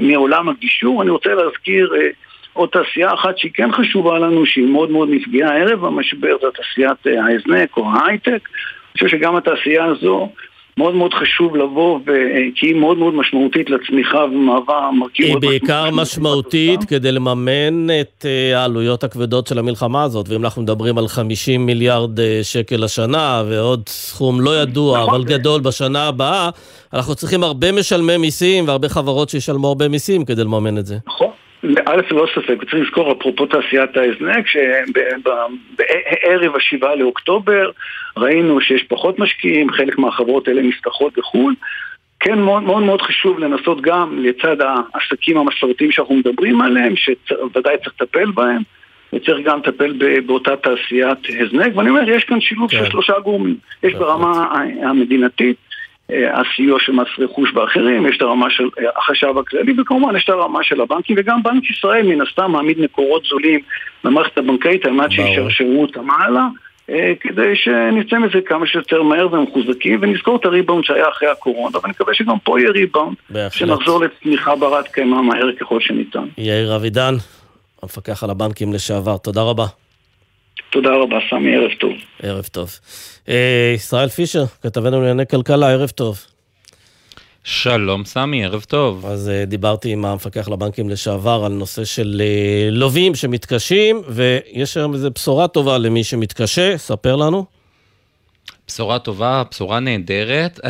[0.03, 2.09] מעולם הגישור, אני רוצה להזכיר אה,
[2.53, 7.07] עוד תעשייה אחת שהיא כן חשובה לנו, שהיא מאוד מאוד נפגעה ערב המשבר, זו תעשיית
[7.07, 8.49] ההזנק או ההייטק.
[8.93, 10.29] חושב שגם התעשייה הזו
[10.81, 12.01] מאוד מאוד חשוב לבוא,
[12.55, 15.27] כי היא מאוד מאוד משמעותית לצמיחה ומהווה מרכיב...
[15.27, 20.99] היא בעיקר משמעותית כדי לממן את אה, העלויות הכבדות של המלחמה הזאת, ואם אנחנו מדברים
[20.99, 25.05] על 50 מיליארד אה, שקל לשנה, ועוד סכום לא ידוע.
[25.05, 26.51] אבל גדול בשנה הבאה,
[26.93, 30.97] אנחנו צריכים הרבה משלמי מיסים והרבה חברות שישלמו הרבה מיסים כדי לממן את זה.
[31.07, 31.30] נכון.
[31.65, 37.71] א', ללא ספק, וצריך לזכור אפרופו תעשיית ההזנק, שבערב השבעה לאוקטובר
[38.17, 41.55] ראינו שיש פחות משקיעים, חלק מהחברות האלה נפתחות בחו"ל.
[42.21, 47.95] כן, מאוד מאוד מאוד חשוב לנסות גם לצד העסקים המסורתיים שאנחנו מדברים עליהם, שוודאי צריך
[48.01, 48.63] לטפל בהם,
[49.13, 52.77] וצריך גם לטפל באותה תעשיית הזנק, ואני אומר, יש כאן שילוב כן.
[52.77, 53.57] של שלושה גורמים.
[53.83, 54.49] יש ברמה
[54.83, 55.57] המדינתית,
[56.33, 60.59] הסיוע של מס רכוש ואחרים, יש את הרמה של החשב הכללי וכמובן יש את הרמה
[60.63, 63.61] של הבנקים וגם בנק ישראל מן הסתם מעמיד מקורות זולים
[64.05, 66.47] למערכת הבנקאית על מנת שישרשרו אותם הלאה
[67.21, 72.15] כדי שנצא מזה כמה שיותר מהר ומחוזקים ונזכור את הריבאונד שהיה אחרי הקורונה ואני מקווה
[72.15, 73.17] שגם פה יהיה ריבאונד
[73.51, 76.25] שנחזור לצמיחה ברת קיימא מהר ככל שניתן.
[76.39, 77.15] יאיר אבידן,
[77.83, 79.67] המפקח על הבנקים לשעבר, תודה רבה.
[80.71, 81.93] תודה רבה, סמי, ערב טוב.
[82.23, 82.79] ערב טוב.
[83.29, 86.25] אה, ישראל פישר, כתבנו לענייני כלכלה, ערב טוב.
[87.45, 89.07] שלום סמי, ערב טוב.
[89.07, 94.95] אז אה, דיברתי עם המפקח לבנקים לשעבר על נושא של אה, לווים שמתקשים, ויש היום
[94.95, 97.45] איזו בשורה טובה למי שמתקשה, ספר לנו.
[98.69, 100.61] בשורה טובה, בשורה נהדרת.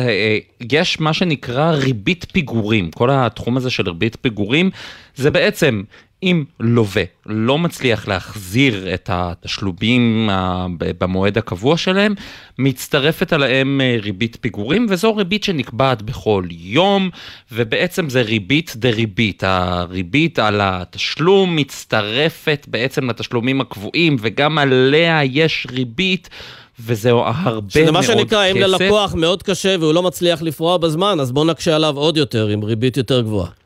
[0.71, 2.91] יש מה שנקרא ריבית פיגורים.
[2.91, 4.69] כל התחום הזה של ריבית פיגורים
[5.15, 5.83] זה בעצם
[6.23, 10.29] אם לווה לא מצליח להחזיר את התשלומים
[10.79, 12.13] במועד הקבוע שלהם,
[12.59, 17.09] מצטרפת עליהם אה, ריבית פיגורים, וזו ריבית שנקבעת בכל יום,
[17.51, 19.43] ובעצם זה ריבית דריבית.
[19.43, 26.29] הריבית על התשלום מצטרפת בעצם לתשלומים הקבועים, וגם עליה יש ריבית.
[26.85, 27.79] וזה הרבה מאוד כסף.
[27.79, 31.75] שזה מה שנקרא, אם ללקוח מאוד קשה והוא לא מצליח לפרוע בזמן, אז בוא נקשה
[31.75, 33.60] עליו עוד יותר, עם ריבית יותר גבוהה.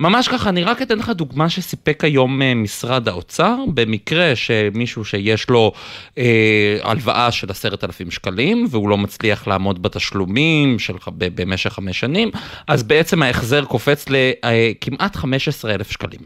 [0.00, 5.50] ממש ככה, אני רק אתן לך דוגמה שסיפק היום אה, משרד האוצר, במקרה שמישהו שיש
[5.50, 5.72] לו
[6.18, 12.30] אה, הלוואה של עשרת אלפים שקלים, והוא לא מצליח לעמוד בתשלומים שלך במשך חמש שנים,
[12.68, 16.20] אז בעצם ההחזר קופץ לכמעט אה, 15 אלף שקלים.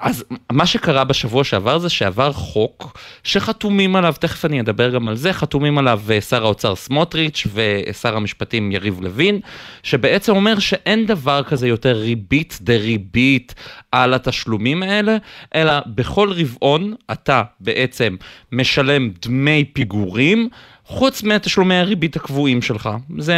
[0.00, 5.16] אז מה שקרה בשבוע שעבר זה שעבר חוק שחתומים עליו, תכף אני אדבר גם על
[5.16, 9.40] זה, חתומים עליו אה, שר האוצר סמוטריץ' ושר המשפטים יריב לוין,
[9.82, 13.54] שבעצם אומר שאין דבר כזה יותר ריבית דריבית
[13.92, 15.16] על התשלומים האלה,
[15.54, 18.16] אלא בכל רבעון אתה בעצם
[18.52, 20.48] משלם דמי פיגורים.
[20.90, 22.88] חוץ מתשלומי הריבית הקבועים שלך.
[23.18, 23.34] זה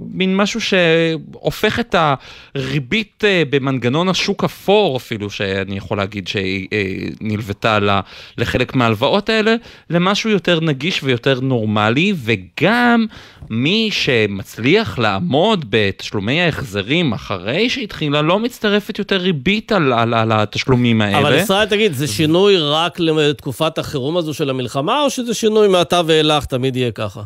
[0.00, 6.84] מין משהו שהופך את הריבית אה, במנגנון השוק אפור אפילו, שאני יכול להגיד שהיא אה,
[7.20, 7.78] נלוותה
[8.38, 9.54] לחלק מההלוואות האלה,
[9.90, 13.06] למשהו יותר נגיש ויותר נורמלי, וגם
[13.50, 21.00] מי שמצליח לעמוד בתשלומי ההחזרים אחרי שהתחילה, לא מצטרפת יותר ריבית על, על, על התשלומים
[21.00, 21.18] האלה.
[21.18, 26.00] אבל ישראל, תגיד, זה שינוי רק לתקופת החירום הזו של המלחמה, או שזה שינוי מעתה
[26.06, 27.22] ואילך תמיד יהיה ככה?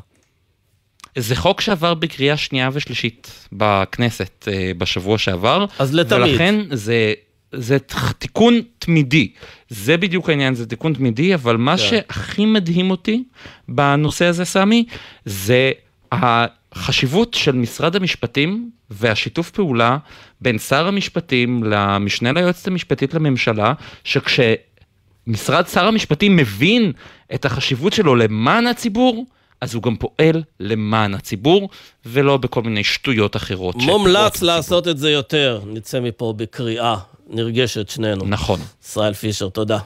[1.18, 5.66] זה חוק שעבר בקריאה שנייה ושלישית בכנסת אה, בשבוע שעבר.
[5.78, 6.22] אז לתמיד.
[6.22, 7.12] ולכן זה...
[7.54, 7.78] זה
[8.18, 9.32] תיקון תמידי,
[9.68, 11.82] זה בדיוק העניין, זה תיקון תמידי, אבל מה כן.
[11.82, 13.24] שהכי מדהים אותי
[13.68, 14.84] בנושא הזה, סמי,
[15.24, 15.72] זה
[16.12, 19.98] החשיבות של משרד המשפטים והשיתוף פעולה
[20.40, 23.72] בין שר המשפטים למשנה ליועצת המשפטית לממשלה,
[24.04, 26.92] שכשמשרד שר המשפטים מבין
[27.34, 29.26] את החשיבות שלו למען הציבור,
[29.62, 31.68] אז הוא גם פועל למען הציבור,
[32.06, 33.76] ולא בכל מיני שטויות אחרות.
[33.76, 35.60] מומלץ לעשות את זה יותר.
[35.66, 36.96] נצא מפה בקריאה
[37.28, 38.24] נרגשת שנינו.
[38.24, 38.60] נכון.
[38.84, 39.78] ישראל פישר, תודה.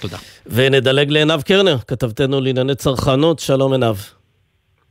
[0.00, 0.16] תודה.
[0.46, 3.96] ונדלג לעינב קרנר, כתבתנו לענייני צרכנות, שלום עינב.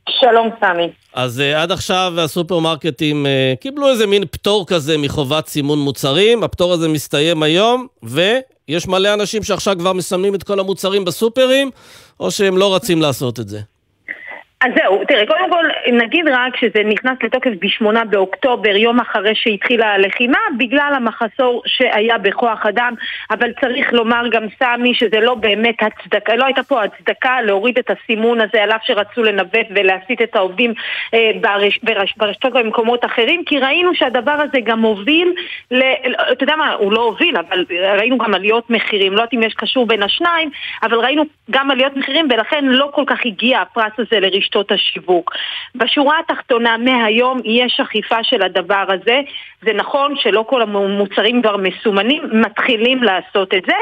[0.08, 0.90] שלום סמי.
[1.14, 6.72] אז uh, עד עכשיו הסופרמרקטים uh, קיבלו איזה מין פטור כזה מחובת סימון מוצרים, הפטור
[6.72, 11.70] הזה מסתיים היום, ויש מלא אנשים שעכשיו כבר מסמנים את כל המוצרים בסופרים,
[12.20, 13.60] או שהם לא רצים לעשות את זה.
[14.64, 19.86] אז זהו, תראה, קודם כל נגיד רק שזה נכנס לתוקף ב-8 באוקטובר, יום אחרי שהתחילה
[19.86, 22.94] הלחימה, בגלל המחסור שהיה בכוח אדם,
[23.30, 27.90] אבל צריך לומר גם סמי שזה לא באמת הצדקה, לא הייתה פה הצדקה להוריד את
[27.90, 30.74] הסימון הזה על אף שרצו לנווט ולהסיט את העובדים
[31.14, 35.34] אה, ברש, ברש, ברשתות ובמקומות אחרים, כי ראינו שהדבר הזה גם הוביל,
[35.70, 35.82] ל,
[36.32, 37.64] אתה יודע מה, הוא לא הוביל, אבל
[37.98, 40.50] ראינו גם עליות מחירים, לא יודעת אם יש קשור בין השניים,
[40.82, 44.53] אבל ראינו גם עליות מחירים ולכן לא כל כך הגיע הפרס הזה לרשתות.
[44.54, 45.30] רשתות השיווק.
[45.74, 49.20] בשורה התחתונה, מהיום יש אכיפה של הדבר הזה.
[49.62, 53.76] זה נכון שלא כל המוצרים כבר מסומנים, מתחילים לעשות את זה.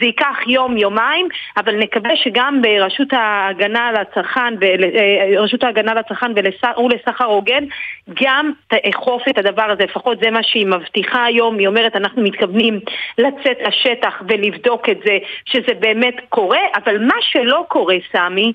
[0.00, 7.64] זה ייקח יום-יומיים, אבל נקווה שגם ברשות ההגנה לצרכן, אה, רשות ההגנה לצרכן ולסחר הוגן,
[8.22, 9.84] גם תאכוף את הדבר הזה.
[9.84, 11.58] לפחות זה מה שהיא מבטיחה היום.
[11.58, 12.80] היא אומרת, אנחנו מתכוונים
[13.18, 18.52] לצאת לשטח ולבדוק את זה, שזה באמת קורה, אבל מה שלא קורה, סמי,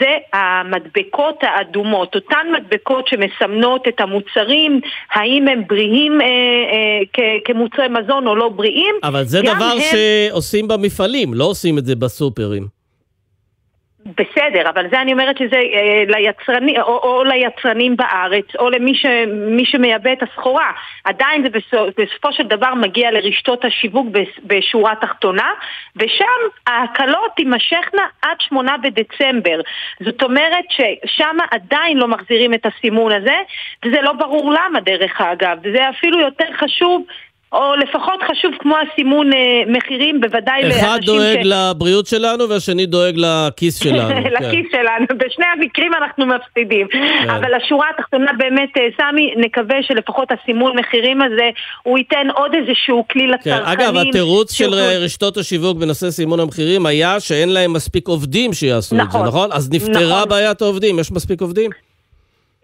[0.00, 4.80] זה המדבקות האדומות, אותן מדבקות שמסמנות את המוצרים,
[5.12, 8.94] האם הם בריאים אה, אה, כמוצרי מזון או לא בריאים.
[9.02, 9.78] אבל זה דבר הם...
[9.80, 12.75] שעושים במפעלים, לא עושים את זה בסופרים.
[14.06, 19.06] בסדר, אבל זה אני אומרת שזה אה, ליצרני, או, או ליצרנים בארץ, או למי ש,
[19.64, 20.70] שמייבא את הסחורה.
[21.04, 24.06] עדיין זה בסופ, בסופו של דבר מגיע לרשתות השיווק
[24.44, 25.50] בשורה תחתונה,
[25.96, 29.60] ושם ההקלות תימשכנה עד שמונה בדצמבר.
[30.00, 33.36] זאת אומרת ששם עדיין לא מחזירים את הסימון הזה,
[33.84, 35.58] וזה לא ברור למה דרך אגב.
[35.72, 37.06] זה אפילו יותר חשוב
[37.56, 40.82] או לפחות חשוב כמו הסימון אה, מחירים, בוודאי לאנשים ש...
[40.82, 44.20] אחד דואג לבריאות שלנו והשני דואג לכיס שלנו.
[44.36, 44.78] לכיס כן.
[44.78, 46.86] שלנו, בשני המקרים אנחנו מפסידים.
[46.88, 47.30] כן.
[47.30, 51.50] אבל השורה התחתונה באמת, אה, סמי, נקווה שלפחות הסימון מחירים הזה,
[51.82, 53.50] הוא ייתן עוד איזשהו כלי כן.
[53.50, 53.88] לצרכנים.
[53.88, 59.06] אגב, התירוץ של רשתות השיווק בנושא סימון המחירים היה שאין להם מספיק עובדים שיעשו נכון,
[59.06, 59.28] את זה, נכון?
[59.28, 59.52] נכון?
[59.52, 60.28] אז נפתרה נכון.
[60.28, 61.70] בעיית העובדים, יש מספיק עובדים?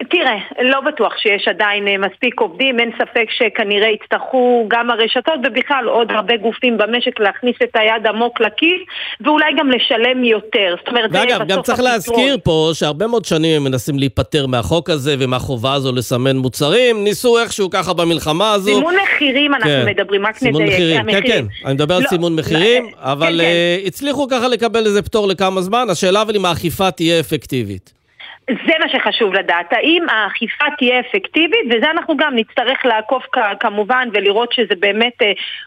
[0.09, 5.85] תראה, לא בטוח שיש עדיין אה, מספיק עובדים, אין ספק שכנראה יצטרכו גם הרשתות ובכלל
[5.87, 8.81] עוד הרבה גופים במשק להכניס את היד עמוק לכיס
[9.21, 10.75] ואולי גם לשלם יותר.
[10.79, 15.15] זאת אומרת, ואגב, גם צריך להזכיר פה שהרבה מאוד שנים הם מנסים להיפטר מהחוק הזה
[15.19, 18.75] ומהחובה הזו לסמן מוצרים, ניסו איכשהו ככה במלחמה הזו.
[18.75, 19.85] סימון מחירים אנחנו כן.
[19.85, 20.55] מדברים, רק נדייק.
[20.55, 23.47] סימון מחירים, כן, כן, אני מדבר לא, על סימון מחירים, לא, אבל כן,
[23.81, 23.87] כן.
[23.87, 28.02] הצליחו ככה לקבל איזה פטור לכמה זמן, השאלה אבל אם האכיפה תהיה אפקטיבית.
[28.47, 33.23] זה מה שחשוב לדעת, האם האכיפה תהיה אפקטיבית, וזה אנחנו גם נצטרך לעקוף
[33.59, 35.25] כמובן ולראות שזה באמת uh,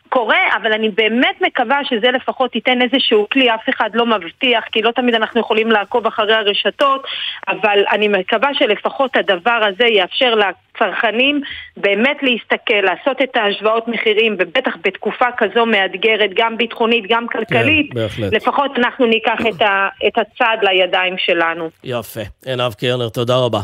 [0.09, 4.83] קורה, אבל אני באמת מקווה שזה לפחות ייתן איזשהו כלי, אף אחד לא מבטיח, כי
[4.83, 7.07] לא תמיד אנחנו יכולים לעקוב אחרי הרשתות,
[7.49, 11.41] אבל אני מקווה שלפחות הדבר הזה יאפשר לצרכנים
[11.77, 18.29] באמת להסתכל, לעשות את ההשוואות מחירים, ובטח בתקופה כזו מאתגרת, גם ביטחונית, גם כלכלית, כן,
[18.33, 21.71] לפחות אנחנו ניקח את, ה, את הצעד לידיים שלנו.
[21.85, 22.21] יפה.
[22.67, 23.61] עינב קרנר, תודה רבה.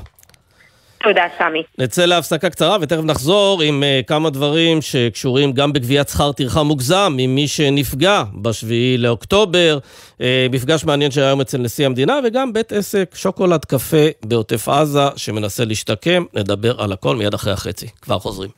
[1.03, 1.63] תודה, סמי.
[1.79, 7.13] נצא להפסקה קצרה ותכף נחזור עם uh, כמה דברים שקשורים גם בגביית שכר טרחה מוגזם
[7.17, 9.79] ממי שנפגע בשביעי לאוקטובר.
[10.19, 15.07] Uh, מפגש מעניין שהיה היום אצל נשיא המדינה וגם בית עסק שוקולד קפה בעוטף עזה
[15.17, 16.25] שמנסה להשתקם.
[16.35, 17.87] נדבר על הכל מיד אחרי החצי.
[18.03, 18.51] כבר חוזרים.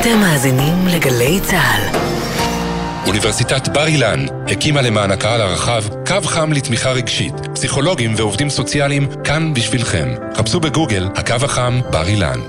[0.00, 2.13] אתם מאזינים לגלי צה"ל.
[3.06, 7.34] אוניברסיטת בר אילן הקימה למען הקהל הרחב קו חם לתמיכה רגשית.
[7.54, 10.08] פסיכולוגים ועובדים סוציאליים כאן בשבילכם.
[10.34, 12.40] חפשו בגוגל הקו החם בר אילן.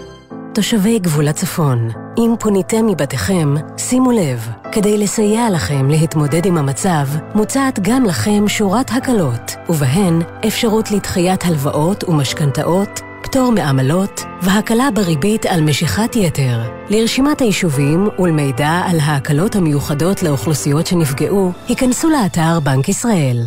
[0.53, 7.79] תושבי גבול הצפון, אם פוניתם מבתיכם, שימו לב, כדי לסייע לכם להתמודד עם המצב, מוצעת
[7.79, 12.99] גם לכם שורת הקלות, ובהן אפשרות לדחיית הלוואות ומשכנתאות,
[13.35, 16.61] פטור מעמלות והקלה בריבית על משיכת יתר.
[16.89, 23.37] לרשימת היישובים ולמידע על ההקלות המיוחדות לאוכלוסיות שנפגעו, היכנסו לאתר בנק ישראל.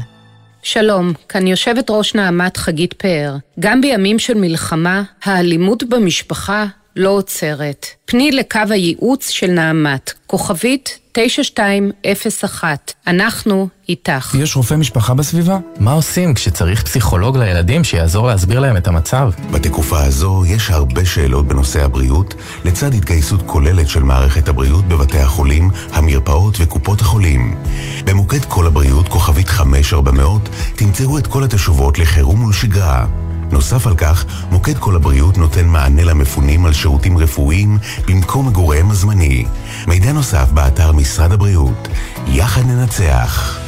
[0.62, 3.36] שלום, כאן יושבת ראש נעמת חגית פאר.
[3.60, 6.66] גם בימים של מלחמה, האלימות במשפחה
[6.98, 7.86] לא עוצרת.
[8.04, 12.92] פני לקו הייעוץ של נעמת, כוכבית 9201.
[13.06, 14.34] אנחנו איתך.
[14.40, 15.58] יש רופא משפחה בסביבה?
[15.80, 19.30] מה עושים כשצריך פסיכולוג לילדים שיעזור להסביר להם את המצב?
[19.50, 22.34] בתקופה הזו יש הרבה שאלות בנושא הבריאות,
[22.64, 27.56] לצד התגייסות כוללת של מערכת הבריאות בבתי החולים, המרפאות וקופות החולים.
[28.04, 33.27] במוקד כל הבריאות, כוכבית 5400, תמצאו את כל התשובות לחירום ולשגרה.
[33.52, 39.44] נוסף על כך, מוקד כל הבריאות נותן מענה למפונים על שירותים רפואיים במקום מגוריהם הזמני.
[39.86, 41.88] מידע נוסף באתר משרד הבריאות.
[42.26, 43.67] יחד ננצח.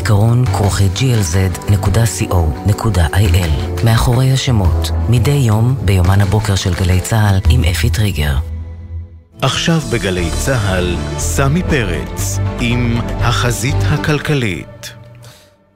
[0.01, 1.75] זיכרון כרוכי glz.co.il
[3.85, 8.35] מאחורי השמות, מדי יום ביומן הבוקר של גלי צה"ל עם אפי טריגר.
[9.41, 14.93] עכשיו בגלי צה"ל, סמי פרץ עם החזית הכלכלית.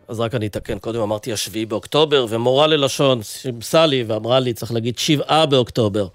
[0.08, 4.72] אז רק אני אתקן, קודם אמרתי השביעי באוקטובר, ומורה ללשון שימסה לי ואמרה לי, צריך
[4.72, 6.08] להגיד שבעה באוקטובר.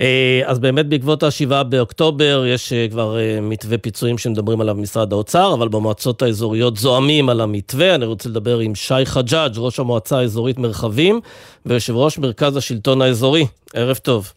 [0.00, 5.12] אה, אז באמת בעקבות השבעה באוקטובר יש אה, כבר אה, מתווה פיצויים שמדברים עליו במשרד
[5.12, 7.94] האוצר, אבל במועצות האזוריות זועמים על המתווה.
[7.94, 11.20] אני רוצה לדבר עם שי חג'אג', ראש המועצה האזורית מרחבים,
[11.66, 13.46] ויושב ראש מרכז השלטון האזורי.
[13.74, 14.32] ערב טוב.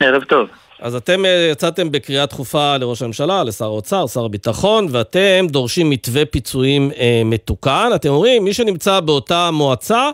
[0.00, 0.48] ערב טוב.
[0.80, 6.90] אז אתם יצאתם בקריאה דחופה לראש הממשלה, לשר האוצר, שר הביטחון, ואתם דורשים מתווה פיצויים
[6.98, 7.90] אה, מתוקן.
[7.94, 10.10] אתם אומרים, מי שנמצא באותה מועצה,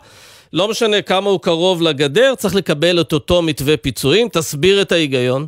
[0.55, 4.29] לא משנה כמה הוא קרוב לגדר, צריך לקבל את אותו מתווה פיצויים.
[4.29, 5.47] תסביר את ההיגיון.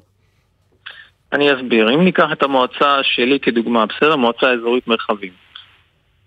[1.33, 1.95] אני אסביר.
[1.95, 4.17] אם ניקח את המועצה שלי כדוגמה, בסדר?
[4.17, 5.33] מועצה אזורית מרחבים.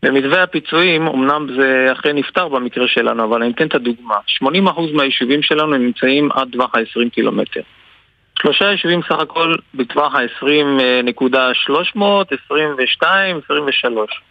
[0.04, 4.16] במתווה הפיצויים, אמנם זה אכן נפתר במקרה שלנו, אבל אני אתן את הדוגמה.
[4.44, 4.46] 80%
[4.94, 7.62] מהיישובים שלנו נמצאים עד טווח ה-20 קילומטר.
[8.42, 12.02] שלושה יישובים סך הכל בטווח ה-20.300,
[12.46, 14.22] 22, 23.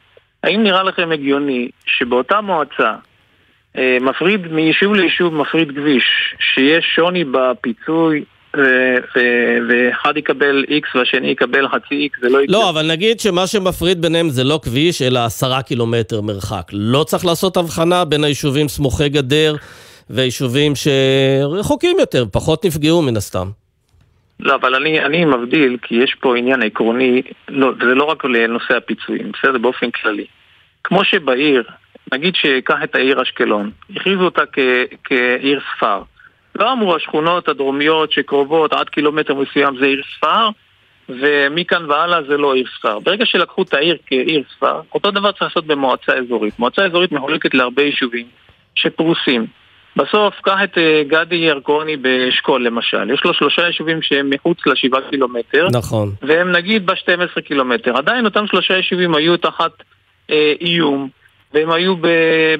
[0.43, 2.95] האם נראה לכם הגיוני שבאותה מועצה
[4.01, 6.05] מפריד מיישוב ליישוב מפריד כביש,
[6.55, 8.25] שיש שוני בפיצוי
[9.69, 12.59] ואחד יקבל X והשני יקבל חצי X, זה לא יקרה.
[12.59, 16.71] לא, אבל נגיד שמה שמפריד ביניהם זה לא כביש, אלא עשרה קילומטר מרחק.
[16.73, 19.55] לא צריך לעשות הבחנה בין היישובים סמוכי גדר
[20.11, 23.47] והיישובים שרחוקים יותר, פחות נפגעו מן הסתם.
[24.41, 28.77] לא, אבל אני, אני מבדיל, כי יש פה עניין עקרוני, לא, זה לא רק לנושא
[28.77, 29.59] הפיצויים, בסדר?
[29.59, 30.25] באופן כללי.
[30.85, 31.63] כמו שבעיר,
[32.13, 34.59] נגיד שקח את העיר אשקלון, הכריזו אותה כ,
[35.05, 36.03] כעיר ספר.
[36.55, 40.49] לא אמרו השכונות הדרומיות שקרובות עד קילומטר מסוים זה עיר ספר,
[41.09, 42.99] ומכאן והלאה זה לא עיר ספר.
[42.99, 46.59] ברגע שלקחו את העיר כעיר ספר, אותו דבר צריך לעשות במועצה אזורית.
[46.59, 48.27] מועצה אזורית מחולקת להרבה יישובים
[48.75, 49.47] שפרוסים.
[49.97, 55.01] בסוף, קח את אה, גדי ירקוני באשכול למשל, יש לו שלושה יישובים שהם מחוץ לשבעה
[55.11, 55.67] קילומטר.
[55.73, 56.13] נכון.
[56.23, 57.97] והם נגיד ב-12 קילומטר.
[57.97, 59.73] עדיין אותם שלושה יישובים היו תחת
[60.31, 61.09] אה, איום,
[61.55, 61.95] והם היו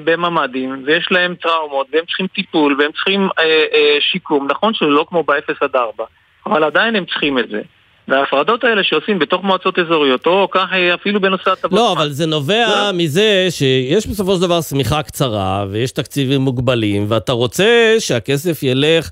[0.03, 4.47] בממ"דים, ויש להם טראומות, והם צריכים טיפול, והם צריכים אה, אה, שיקום.
[4.51, 6.03] נכון שזה לא כמו ב-0 עד 4,
[6.45, 7.61] אבל עדיין הם צריכים את זה.
[8.07, 11.79] וההפרדות האלה שעושים בתוך מועצות אזוריות, או כך אפילו בנושא הטבות...
[11.79, 12.97] לא, אבל זה נובע לא.
[12.97, 19.09] מזה שיש בסופו של דבר שמיכה קצרה, ויש תקציבים מוגבלים, ואתה רוצה שהכסף ילך...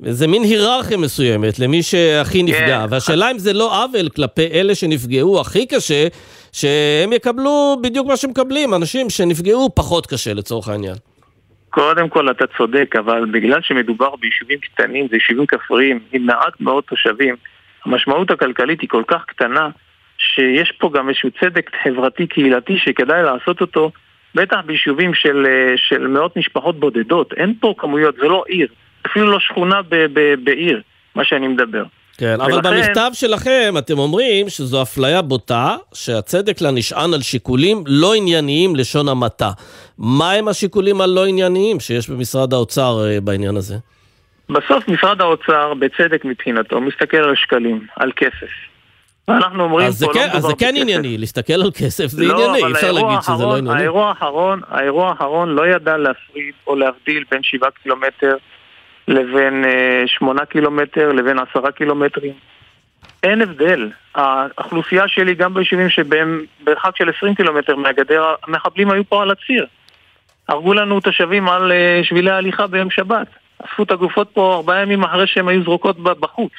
[0.00, 2.92] זה מין היררכיה מסוימת למי שהכי נפגע, כן.
[2.94, 6.06] והשאלה אם זה לא עוול כלפי אלה שנפגעו הכי קשה,
[6.60, 10.94] שהם יקבלו בדיוק מה שמקבלים, אנשים שנפגעו פחות קשה לצורך העניין.
[11.70, 16.84] קודם כל אתה צודק, אבל בגלל שמדובר ביישובים קטנים, זה יישובים כפריים עם מעט מאוד
[16.84, 17.36] תושבים,
[17.84, 19.68] המשמעות הכלכלית היא כל כך קטנה,
[20.18, 23.90] שיש פה גם איזשהו צדק חברתי קהילתי שכדאי לעשות אותו,
[24.34, 27.32] בטח ביישובים של, אה, של מאות משפחות בודדות.
[27.32, 28.68] אין פה כמויות, זה לא עיר,
[29.06, 30.82] אפילו לא שכונה ב, ב, בעיר,
[31.14, 31.84] מה שאני מדבר.
[32.18, 32.52] כן, ולכן...
[32.52, 38.76] אבל במכתב שלכם אתם אומרים שזו אפליה בוטה, שהצדק לה נשען על שיקולים לא ענייניים
[38.76, 39.50] לשון המעטה.
[39.98, 43.74] מה הם השיקולים הלא ענייניים שיש במשרד האוצר אה, בעניין הזה?
[44.50, 48.50] בסוף משרד האוצר, בצדק מבחינתו, מסתכל על שקלים, על כסף.
[49.28, 50.36] ואנחנו אומרים אז פה לא מדובר בכסף.
[50.36, 53.56] אז זה כן ענייני, להסתכל על כסף זה לא, ענייני, אי אפשר להגיד שזה לא
[53.56, 53.78] ענייני.
[53.78, 58.36] האירוע האחרון, האירוע האחרון לא ידע להפריד או להבדיל בין שבעה קילומטר
[59.08, 62.32] לבין אה, שמונה קילומטר לבין עשרה קילומטרים.
[63.22, 63.90] אין הבדל.
[64.14, 69.66] האוכלוסייה שלי, גם ביישובים שבהם במרחק של עשרים קילומטר מהגדר, המחבלים היו פה על הציר.
[70.48, 73.26] הרגו לנו תושבים על אה, שבילי ההליכה ביום שבת.
[73.64, 76.52] אספו את הגופות פה ארבעה ימים אחרי שהן היו זרוקות בחוץ.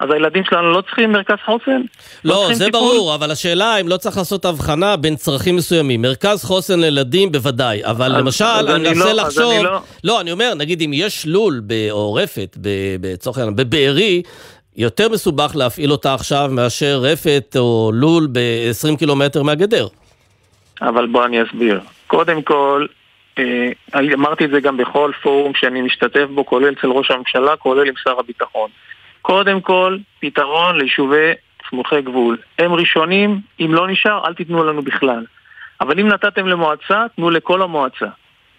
[0.00, 1.80] אז הילדים שלנו לא צריכים מרכז חוסן?
[2.24, 2.80] לא, לא זה טיפול?
[2.80, 6.02] ברור, אבל השאלה אם לא צריך לעשות הבחנה בין צרכים מסוימים.
[6.02, 9.52] מרכז חוסן לילדים בוודאי, אבל אז, למשל, אז אני מנסה לא, לחשוב...
[9.52, 9.78] אני לא...
[10.04, 12.56] לא, אני אומר, נגיד אם יש לול או רפת,
[13.02, 14.22] לצורך העניין, בבארי,
[14.76, 19.86] יותר מסובך להפעיל אותה עכשיו מאשר רפת או לול ב-20 קילומטר מהגדר.
[20.82, 21.80] אבל בוא אני אסביר.
[22.06, 22.86] קודם כל,
[23.38, 23.70] אה,
[24.14, 27.94] אמרתי את זה גם בכל פורום שאני משתתף בו, כולל אצל ראש הממשלה, כולל עם
[28.04, 28.70] שר הביטחון.
[29.30, 31.32] קודם כל, פתרון ליישובי
[31.70, 32.38] סמוכי גבול.
[32.58, 35.24] הם ראשונים, אם לא נשאר, אל תיתנו לנו בכלל.
[35.80, 38.06] אבל אם נתתם למועצה, תנו לכל המועצה.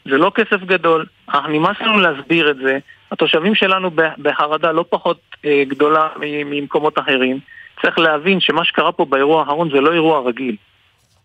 [0.06, 1.06] זה לא כסף גדול,
[1.50, 2.78] נמאס לנו להסביר את זה.
[3.12, 7.40] התושבים שלנו בחרדה לא פחות אה, גדולה ממקומות אחרים.
[7.82, 10.56] צריך להבין שמה שקרה פה באירוע האחרון זה לא אירוע רגיל.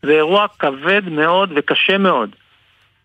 [0.02, 2.30] זה אירוע כבד מאוד וקשה מאוד.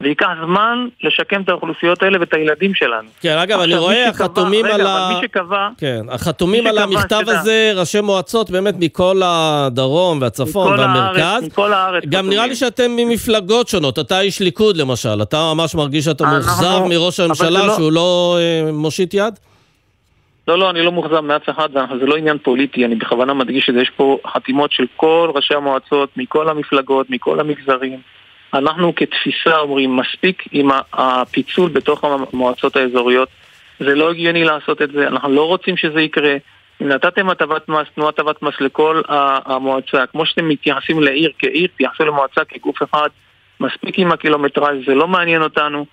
[0.04, 3.10] וייקח זמן לשקם את האוכלוסיות האלה ואת הילדים שלנו.
[3.22, 5.10] כן, אגב, אני רואה החתומים על ה...
[5.14, 5.70] מי שקבע...
[5.78, 11.44] כן, החתומים על המכתב הזה, ראשי מועצות באמת מכל הדרום והצפון והמרכז.
[11.44, 12.04] מכל הארץ.
[12.10, 14.00] גם נראה לי שאתם ממפלגות שונות.
[14.00, 18.72] אתה איש ליכוד למשל, אתה ממש מרגיש שאתה מאוכזב מראש הממשלה לא- שהוא לא אה,
[18.72, 19.40] מושיט יד?
[20.48, 21.70] לא, לא, אני לא מאוכזב מאף אחד,
[22.00, 25.54] זה לא עניין פוליטי, אני בכוונה מדגיש את זה, יש פה חתימות של כל ראשי
[25.54, 28.00] המועצות, מכל המפלגות, מכל המגזרים.
[28.54, 33.30] אנחנו כתפיסה אומרים, מספיק עם הפיצול בתוך המועצות האזוריות.
[33.80, 36.36] זה לא הגיוני לעשות את זה, אנחנו לא רוצים שזה יקרה.
[36.82, 39.02] אם נתתם הטבת מס, תנו הטבת מס לכל
[39.46, 40.06] המועצה.
[40.06, 43.10] כמו שאתם מתייחסים לעיר כעיר, תייחסו למועצה כגוף אחד.
[43.60, 45.86] מספיק עם הקילומטראז', זה לא מעניין אותנו.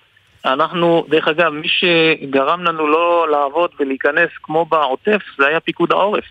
[0.45, 6.23] אנחנו, דרך אגב, מי שגרם לנו לא לעבוד ולהיכנס כמו בעוטף, זה היה פיקוד העורף.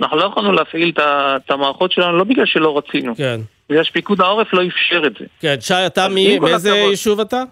[0.00, 3.16] אנחנו לא יכולנו להפעיל את המערכות שלנו לא בגלל שלא רצינו.
[3.16, 3.40] כן.
[3.70, 5.24] בגלל שפיקוד העורף לא אפשר את זה.
[5.40, 7.42] כן, שי, אתה מי, מאיזה יישוב אתה?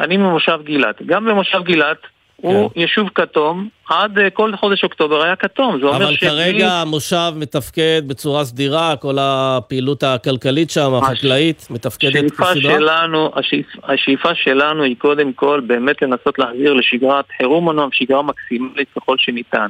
[0.00, 1.02] אני ממושב גילת.
[1.02, 1.98] גם במושב גילת
[2.36, 2.80] הוא כן.
[2.80, 5.80] יישוב כתום, עד אה, כל חודש אוקטובר היה כתום.
[5.80, 12.54] זה אומר אבל כרגע המושב מתפקד בצורה סדירה, כל הפעילות הכלכלית שם, החקלאית, מתפקדת כסדרה?
[12.54, 18.88] שלנו, השאיפ, השאיפה שלנו היא קודם כל באמת לנסות להחזיר לשגרת חירום אומנם, שגרה מקסימלית
[18.96, 19.66] ככל שניתן.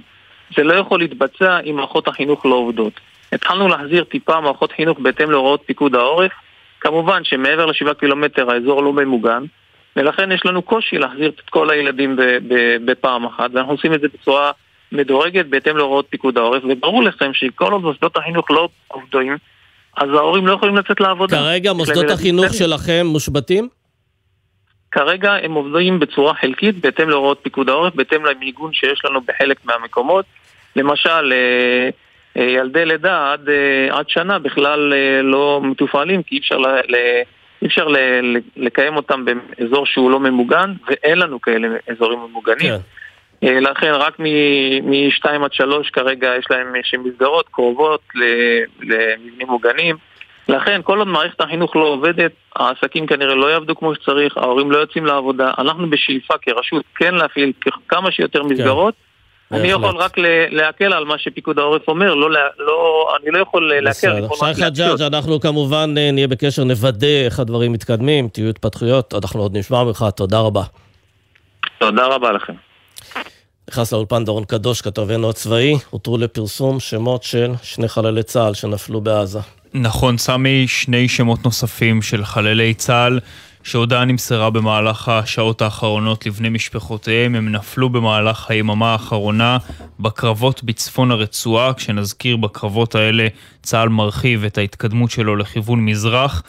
[0.56, 2.92] זה לא יכול להתבצע אם מערכות החינוך לא עובדות.
[3.32, 6.32] התחלנו להחזיר טיפה מערכות חינוך בהתאם להוראות פיקוד העורף.
[6.80, 9.44] כמובן שמעבר לשבעה קילומטר האזור לא ממוגן,
[9.96, 12.16] ולכן יש לנו קושי להחזיר את כל הילדים
[12.84, 14.50] בפעם אחת, ואנחנו עושים את זה בצורה
[14.92, 19.36] מדורגת בהתאם להוראות פיקוד העורף, וברור לכם שכל עוד מוסדות החינוך לא עובדים,
[19.96, 21.36] אז ההורים לא יכולים לצאת לעבודה.
[21.36, 23.68] כרגע מוסדות החינוך שלכם מושבתים?
[24.90, 30.24] כרגע הם עובדים בצורה חלקית בהתאם להוראות פיקוד העורף, בהתאם למיגון שיש לנו בחלק מהמקומות.
[30.76, 31.88] למשל, אה,
[32.36, 36.66] ילדי לידה עד, אה, עד שנה בכלל לא מתופעלים כי אי אפשר, ל,
[37.62, 37.96] אי אפשר ל,
[38.56, 42.72] לקיים אותם באזור שהוא לא ממוגן ואין לנו כאלה אזורים ממוגנים.
[42.72, 42.78] כן.
[43.42, 46.72] לכן רק מ-2 עד 3 כרגע יש להם
[47.04, 48.00] מסגרות קרובות
[48.82, 49.96] למבנים מוגנים.
[50.48, 54.78] לכן, כל עוד מערכת החינוך לא עובדת, העסקים כנראה לא יעבדו כמו שצריך, ההורים לא
[54.78, 55.52] יוצאים לעבודה.
[55.58, 57.52] אנחנו בשאיפה כרשות כן להפעיל
[57.88, 58.48] כמה שיותר כן.
[59.52, 60.12] אני יכול רק
[60.50, 63.90] להקל על מה שפיקוד העורף אומר, לא, לא, אני לא יכול להקל.
[63.90, 64.28] בסדר.
[64.34, 69.56] שי חג'אג', אנחנו כמובן אה, נהיה בקשר, נוודא איך הדברים מתקדמים, תהיו התפתחויות, אנחנו עוד
[69.56, 70.62] נשמע ממך, תודה רבה.
[71.78, 72.52] תודה רבה לכם.
[73.70, 79.38] נכנס לאולפן דורון קדוש, כתבנו הצבאי, הותרו לפרסום שמות של שני חללי צה"ל שנפלו בעזה.
[79.74, 83.20] נכון, סמי, שני שמות נוספים של חללי צה"ל
[83.66, 89.58] שהודעה נמסרה במהלך השעות האחרונות לבני משפחותיהם, הם נפלו במהלך היממה האחרונה
[90.00, 93.26] בקרבות בצפון הרצועה, כשנזכיר בקרבות האלה
[93.62, 96.42] צה"ל מרחיב את ההתקדמות שלו לכיוון מזרח,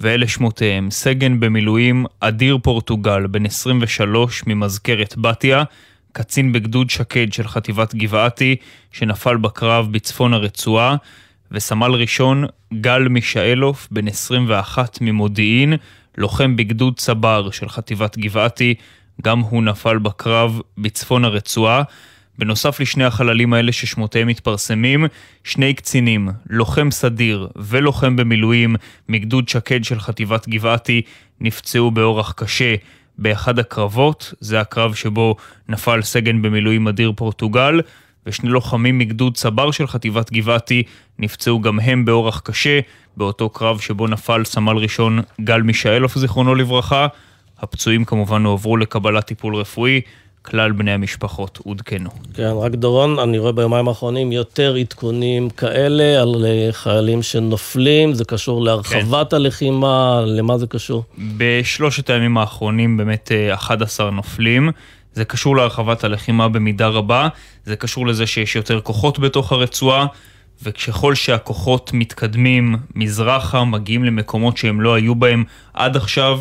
[0.00, 5.64] ואלה שמותיהם, סגן במילואים אדיר פורטוגל, בן 23 ממזכרת בתיה,
[6.12, 8.56] קצין בגדוד שקד של חטיבת גבעתי,
[8.92, 10.96] שנפל בקרב בצפון הרצועה,
[11.52, 12.44] וסמל ראשון
[12.80, 15.74] גל מישאלוף, בן 21 ממודיעין,
[16.18, 18.74] לוחם בגדוד צבר של חטיבת גבעתי,
[19.22, 21.82] גם הוא נפל בקרב בצפון הרצועה.
[22.38, 25.06] בנוסף לשני החללים האלה ששמותיהם מתפרסמים,
[25.44, 28.76] שני קצינים, לוחם סדיר ולוחם במילואים
[29.08, 31.02] מגדוד שקד של חטיבת גבעתי,
[31.40, 32.74] נפצעו באורח קשה
[33.18, 35.36] באחד הקרבות, זה הקרב שבו
[35.68, 37.80] נפל סגן במילואים אדיר פורטוגל,
[38.26, 40.82] ושני לוחמים מגדוד צבר של חטיבת גבעתי
[41.18, 42.80] נפצעו גם הם באורח קשה,
[43.16, 47.06] באותו קרב שבו נפל סמל ראשון גל מישאלוף זיכרונו לברכה.
[47.58, 50.00] הפצועים כמובן הועברו לקבלת טיפול רפואי.
[50.44, 52.10] כלל בני המשפחות עודכנו.
[52.34, 58.24] כן, רק דורון, אני רואה ביומיים האחרונים יותר עדכונים כאלה על אה, חיילים שנופלים, זה
[58.24, 59.36] קשור להרחבת כן.
[59.36, 61.04] הלחימה, למה זה קשור?
[61.36, 64.70] בשלושת הימים האחרונים באמת 11 אה, נופלים.
[65.14, 67.28] זה קשור להרחבת הלחימה במידה רבה,
[67.64, 70.06] זה קשור לזה שיש יותר כוחות בתוך הרצועה,
[70.64, 75.44] וככל שהכוחות מתקדמים מזרחה, מגיעים למקומות שהם לא היו בהם
[75.74, 76.40] עד עכשיו,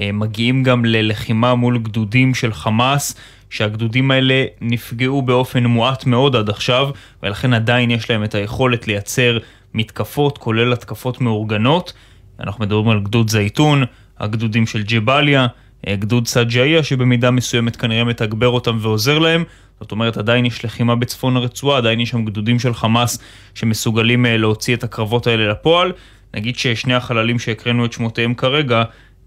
[0.00, 3.14] אה, מגיעים גם ללחימה מול גדודים של חמאס,
[3.50, 6.90] שהגדודים האלה נפגעו באופן מועט מאוד עד עכשיו,
[7.22, 9.38] ולכן עדיין יש להם את היכולת לייצר
[9.74, 11.92] מתקפות, כולל התקפות מאורגנות.
[12.40, 13.84] אנחנו מדברים על גדוד זייתון,
[14.18, 15.46] הגדודים של ג'באליה,
[15.88, 19.44] אה, גדוד סג'איה, שבמידה מסוימת כנראה מתגבר אותם ועוזר להם.
[19.82, 23.18] זאת אומרת, עדיין יש לחימה בצפון הרצועה, עדיין יש שם גדודים של חמאס
[23.54, 25.92] שמסוגלים אה, להוציא את הקרבות האלה לפועל.
[26.34, 28.82] נגיד ששני החללים שהקראנו את שמותיהם כרגע,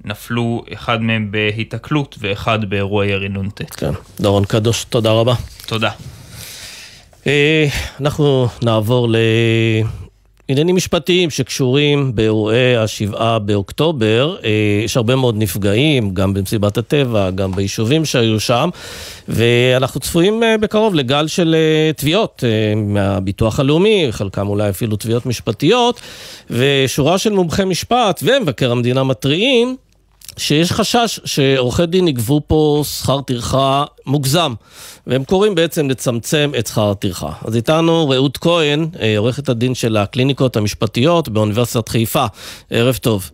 [0.06, 3.62] נפלו אחד מהם בהיתקלות ואחד באירוע ירי נ"ט.
[3.78, 5.34] כן, דורון קדוש, תודה רבה.
[5.66, 5.90] תודה.
[7.28, 7.68] אה,
[8.00, 9.16] אנחנו נעבור ל...
[10.48, 14.36] עניינים משפטיים שקשורים באירועי השבעה באוקטובר.
[14.44, 14.50] אה,
[14.86, 18.70] יש הרבה מאוד נפגעים, גם במסיבת הטבע, גם ביישובים שהיו שם,
[19.28, 22.44] ואנחנו צפויים אה, בקרוב לגל של אה, תביעות
[22.76, 26.02] מהביטוח הלאומי, חלקם אולי אפילו תביעות משפטיות,
[26.50, 29.76] ושורה של מומחי משפט ומבקר המדינה מתריעים
[30.38, 34.54] שיש חשש שעורכי דין יגבו פה שכר טרחה מוגזם,
[35.08, 37.32] והם קוראים בעצם לצמצם את שכר הטרחה.
[37.46, 42.26] אז איתנו רעות כהן, אה, עורכת הדין של הקליניקות המשפטיות באוניברסיטת חיפה.
[42.70, 43.32] ערב טוב.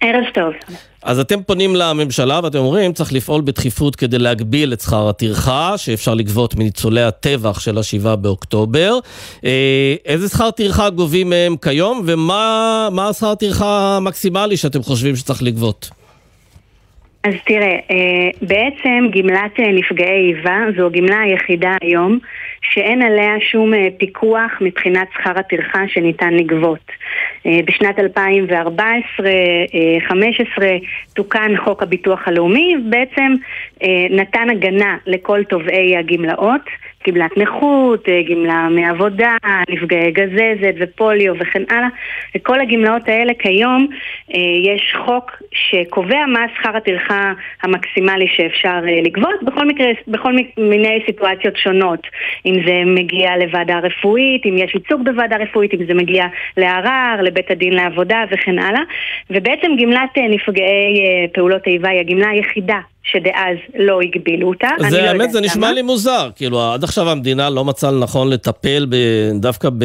[0.00, 0.74] ערב טוב.
[1.02, 6.14] אז אתם פונים לממשלה ואתם אומרים, צריך לפעול בדחיפות כדי להגביל את שכר הטרחה, שאפשר
[6.14, 8.98] לגבות מניצולי הטבח של השבעה באוקטובר.
[9.44, 15.90] אה, איזה שכר טרחה גובים מהם כיום, ומה השכר הטרחה המקסימלי שאתם חושבים שצריך לגבות?
[17.24, 22.18] אז תראה, אה, בעצם גמלת אה, נפגעי איבה זו הגמלה היחידה היום
[22.62, 26.92] שאין עליה שום אה, פיקוח מבחינת שכר הטרחה שניתן לגבות.
[27.66, 29.22] בשנת 2014-2015
[31.14, 33.34] תוקן חוק הביטוח הלאומי, בעצם
[34.10, 36.60] נתן הגנה לכל תובעי הגמלאות.
[37.08, 39.36] גמלת נכות, אה, גמלה מעבודה,
[39.68, 41.88] נפגעי גזזת ופוליו וכן הלאה.
[42.36, 43.86] וכל הגמלאות האלה כיום
[44.34, 47.32] אה, יש חוק שקובע מה שכר הטרחה
[47.62, 52.06] המקסימלי שאפשר אה, לגבות בכל מקרה, בכל מיני סיטואציות שונות.
[52.46, 56.24] אם זה מגיע לוועדה רפואית, אם יש ייצוג בוועדה רפואית, אם זה מגיע
[56.56, 58.82] לערר, לבית הדין לעבודה וכן הלאה.
[59.30, 61.00] ובעצם גמלת נפגעי
[61.32, 64.68] פעולות איבה היא הגמלה היחידה שדאז לא הגבילו אותה.
[64.90, 65.72] זה לא האמת, זה נשמע למה.
[65.72, 66.28] לי מוזר.
[66.36, 68.96] כאילו, עד עכשיו המדינה לא מצאה לנכון לטפל ב,
[69.40, 69.84] דווקא ב...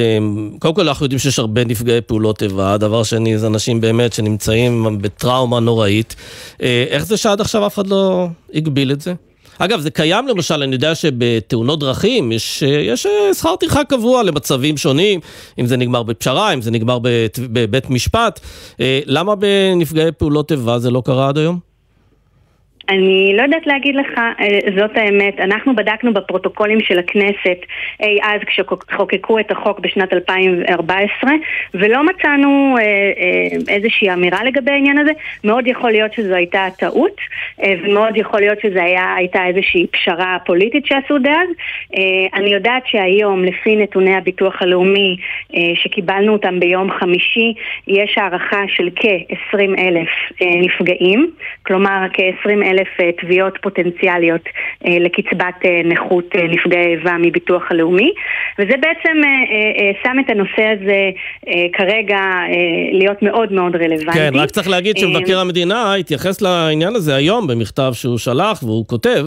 [0.60, 2.78] קודם כל אנחנו יודעים שיש הרבה נפגעי פעולות איבה.
[2.78, 6.16] דבר שני, זה אנשים באמת שנמצאים בטראומה נוראית.
[6.62, 9.14] אה, איך זה שעד עכשיו אף אחד לא הגביל את זה?
[9.60, 14.78] אגב, זה קיים למשל, אני יודע שבתאונות דרכים יש, יש אה, שכר טרחה קבוע למצבים
[14.78, 15.20] שונים,
[15.60, 17.00] אם זה נגמר בפשרה, אם זה נגמר
[17.38, 18.40] בבית משפט.
[18.82, 21.67] אה, למה בנפגעי פעולות איבה זה לא קרה עד היום?
[22.90, 25.40] אני לא יודעת להגיד לך, אה, זאת האמת.
[25.40, 27.58] אנחנו בדקנו בפרוטוקולים של הכנסת
[28.04, 31.32] אי אז כשחוקקו את החוק בשנת 2014
[31.74, 35.12] ולא מצאנו אה, אה, איזושהי אמירה לגבי העניין הזה.
[35.44, 37.16] מאוד יכול להיות שזו הייתה טעות
[37.60, 41.50] ומאוד יכול להיות שזו היה, הייתה איזושהי פשרה פוליטית שעשו דאז.
[42.34, 45.18] אני יודעת שהיום, לפי נתוני הביטוח הלאומי
[45.76, 47.54] שקיבלנו אותם ביום חמישי,
[47.88, 50.10] יש הערכה של כ-20 אלף
[50.42, 51.32] נפגעים,
[51.66, 54.42] כלומר כ-20 אלף אלף אה, תביעות פוטנציאליות
[54.86, 58.12] אה, לקצבת אה, נכות נפגעי איבה מביטוח הלאומי
[58.60, 59.18] וזה בעצם
[60.04, 61.10] שם את הנושא הזה
[61.74, 62.20] כרגע
[62.92, 64.20] להיות מאוד מאוד רלוונטי.
[64.20, 69.26] כן, רק צריך להגיד שמבקר המדינה התייחס לעניין הזה היום במכתב שהוא שלח והוא כותב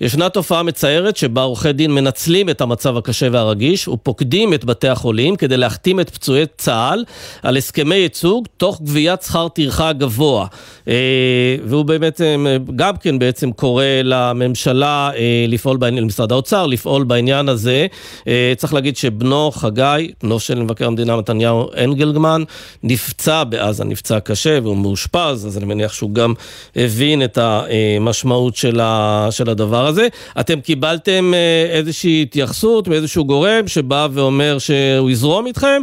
[0.00, 5.36] ישנה תופעה מצערת שבה עורכי דין מנצלים את המצב הקשה והרגיש ופוקדים את בתי החולים
[5.36, 7.04] כדי להחתים את פצועי צה"ל
[7.42, 10.46] על הסכמי ייצוג תוך גביית שכר טרחה גבוה.
[11.64, 12.20] והוא באמת
[12.76, 17.86] גם גם כן בעצם קורא לממשלה אה, לפעול בעניין, למשרד האוצר לפעול בעניין הזה.
[18.28, 22.42] אה, צריך להגיד שבנו חגי, בנו של מבקר המדינה מתניהו אנגלגמן,
[22.82, 26.34] נפצע בעזה, נפצע קשה והוא מאושפז, אז אני מניח שהוא גם
[26.76, 30.08] הבין את המשמעות של, ה, של הדבר הזה.
[30.40, 35.82] אתם קיבלתם אה, איזושהי התייחסות מאיזשהו גורם שבא ואומר שהוא יזרום איתכם?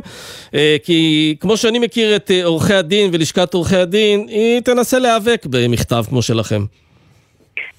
[0.84, 6.22] כי כמו שאני מכיר את עורכי הדין ולשכת עורכי הדין, היא תנסה להיאבק במכתב כמו
[6.22, 6.66] שלכם.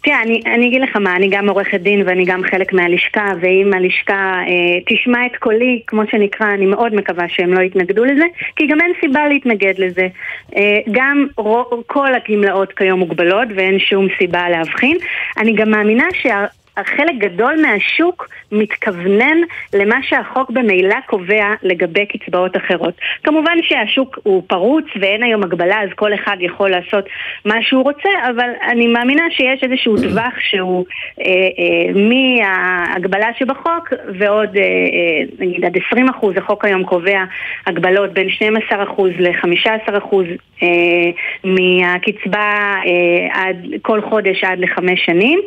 [0.06, 3.70] תראה, אני, אני אגיד לך מה, אני גם עורכת דין ואני גם חלק מהלשכה, ואם
[3.74, 8.24] הלשכה אה, תשמע את קולי, כמו שנקרא, אני מאוד מקווה שהם לא יתנגדו לזה,
[8.56, 10.08] כי גם אין סיבה להתנגד לזה.
[10.56, 14.96] אה, גם רו, כל הגמלאות כיום מוגבלות ואין שום סיבה להבחין.
[15.38, 16.44] אני גם מאמינה שה...
[16.84, 19.36] חלק גדול מהשוק מתכוונן
[19.74, 22.94] למה שהחוק במילא קובע לגבי קצבאות אחרות.
[23.22, 27.04] כמובן שהשוק הוא פרוץ ואין היום הגבלה אז כל אחד יכול לעשות
[27.44, 30.84] מה שהוא רוצה, אבל אני מאמינה שיש איזשהו טווח שהוא
[31.20, 37.24] אה, אה, מההגבלה שבחוק ועוד אה, אה, נגיד עד 20 אחוז, החוק היום קובע
[37.66, 40.26] הגבלות בין 12 אחוז ל-15 אחוז
[40.62, 41.10] אה,
[41.44, 45.40] מהקצבה אה, עד כל חודש עד לחמש שנים.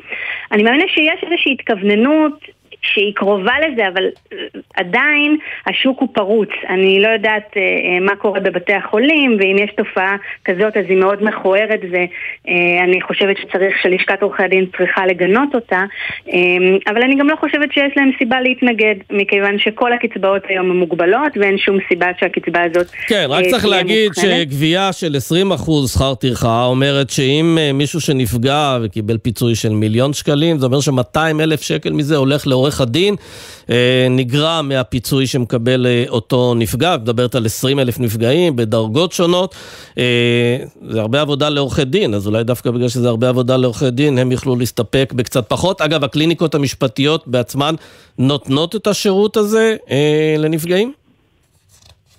[0.52, 2.40] אני מאמינה שיש איזושהי התכווננות
[2.82, 4.04] שהיא קרובה לזה, אבל
[4.34, 4.38] אה,
[4.76, 6.50] עדיין השוק הוא פרוץ.
[6.70, 10.16] אני לא יודעת אה, אה, מה קורה בבתי החולים, ואם יש תופעה
[10.46, 15.84] כזאת אז היא מאוד מכוערת, ואני חושבת שצריך, שלשכת עורכי הדין צריכה לגנות אותה,
[16.88, 21.38] אבל אני גם לא חושבת שיש להם סיבה להתנגד, מכיוון שכל הקצבאות היום הן מוגבלות,
[21.38, 25.16] ואין שום סיבה שהקצבה הזאת כן, רק צריך להגיד שגבייה של
[25.56, 31.42] 20% שכר טרחה אומרת שאם מישהו שנפגע וקיבל פיצוי של מיליון שקלים, זה אומר ש-200
[31.44, 33.16] אלף שקל מזה הולך לעורך עורך הדין
[33.70, 39.56] אה, נגרע מהפיצוי שמקבל אה, אותו נפגע, מדברת על 20 אלף נפגעים בדרגות שונות.
[39.98, 40.58] אה,
[40.90, 44.32] זה הרבה עבודה לעורכי דין, אז אולי דווקא בגלל שזה הרבה עבודה לעורכי דין, הם
[44.32, 45.82] יוכלו להסתפק בקצת פחות.
[45.82, 47.76] אגב, הקליניקות המשפטיות בעצמן
[48.18, 49.76] נותנות את השירות הזה
[50.38, 50.94] לנפגעים?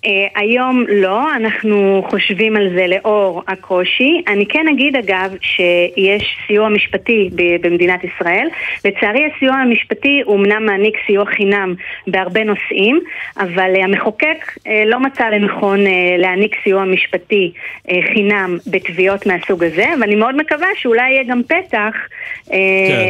[0.05, 4.21] Uh, היום לא, אנחנו חושבים על זה לאור הקושי.
[4.27, 7.29] אני כן אגיד אגב שיש סיוע משפטי
[7.61, 8.47] במדינת ישראל.
[8.85, 11.73] לצערי הסיוע המשפטי הוא אמנם מעניק סיוע חינם
[12.07, 12.99] בהרבה נושאים,
[13.37, 15.79] אבל uh, המחוקק uh, לא מצא לנכון
[16.17, 17.51] להעניק סיוע משפטי
[18.13, 21.95] חינם בתביעות מהסוג הזה, ואני מאוד מקווה שאולי יהיה גם פתח
[22.45, 22.53] כן.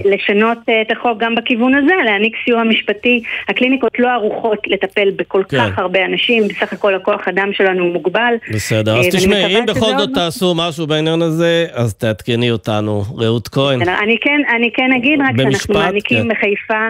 [0.05, 3.23] לשנות את החוק גם בכיוון הזה, להעניק סיוע משפטי.
[3.47, 5.57] הקליניקות לא ערוכות לטפל בכל כן.
[5.57, 8.33] כך הרבה אנשים, בסך הכל הכוח אדם שלנו מוגבל.
[8.53, 13.03] בסדר, אז תשמעי, אם בכל זאת תעשו משהו בעניין הזה, אז תעדכני אותנו.
[13.17, 13.81] רעות כהן.
[13.81, 16.27] אני כן, אני כן אגיד רק שאנחנו מעניקים כן.
[16.27, 16.87] בחיפה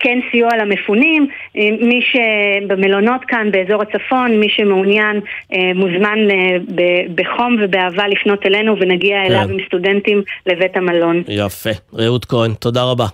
[0.00, 5.20] כן סיוע למפונים, מי שבמלונות כאן באזור הצפון, מי שמעוניין
[5.74, 6.18] מוזמן
[7.14, 9.32] בחום ובאהבה לפנות אלינו ונגיע כן.
[9.32, 11.22] אליו עם סטודנטים לבית המלון.
[11.28, 11.70] יפה.
[11.94, 13.06] רעות כהן, תודה רבה.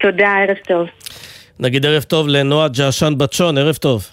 [0.00, 0.86] תודה, ערב טוב.
[1.60, 4.06] נגיד ערב טוב לנועה ג'עשן בצ'ון, ערב טוב.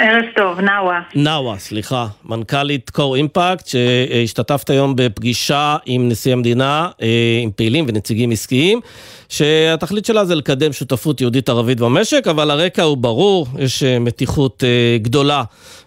[0.00, 1.00] ערב טוב, נאווה.
[1.14, 2.06] נאווה, סליחה.
[2.24, 8.80] מנכ"לית קור אימפקט, שהשתתפת היום בפגישה עם נשיא המדינה, אה, עם פעילים ונציגים עסקיים,
[9.28, 14.98] שהתכלית שלה זה לקדם שותפות יהודית-ערבית במשק, אבל הרקע הוא ברור, יש אה, מתיחות אה,
[14.98, 15.42] גדולה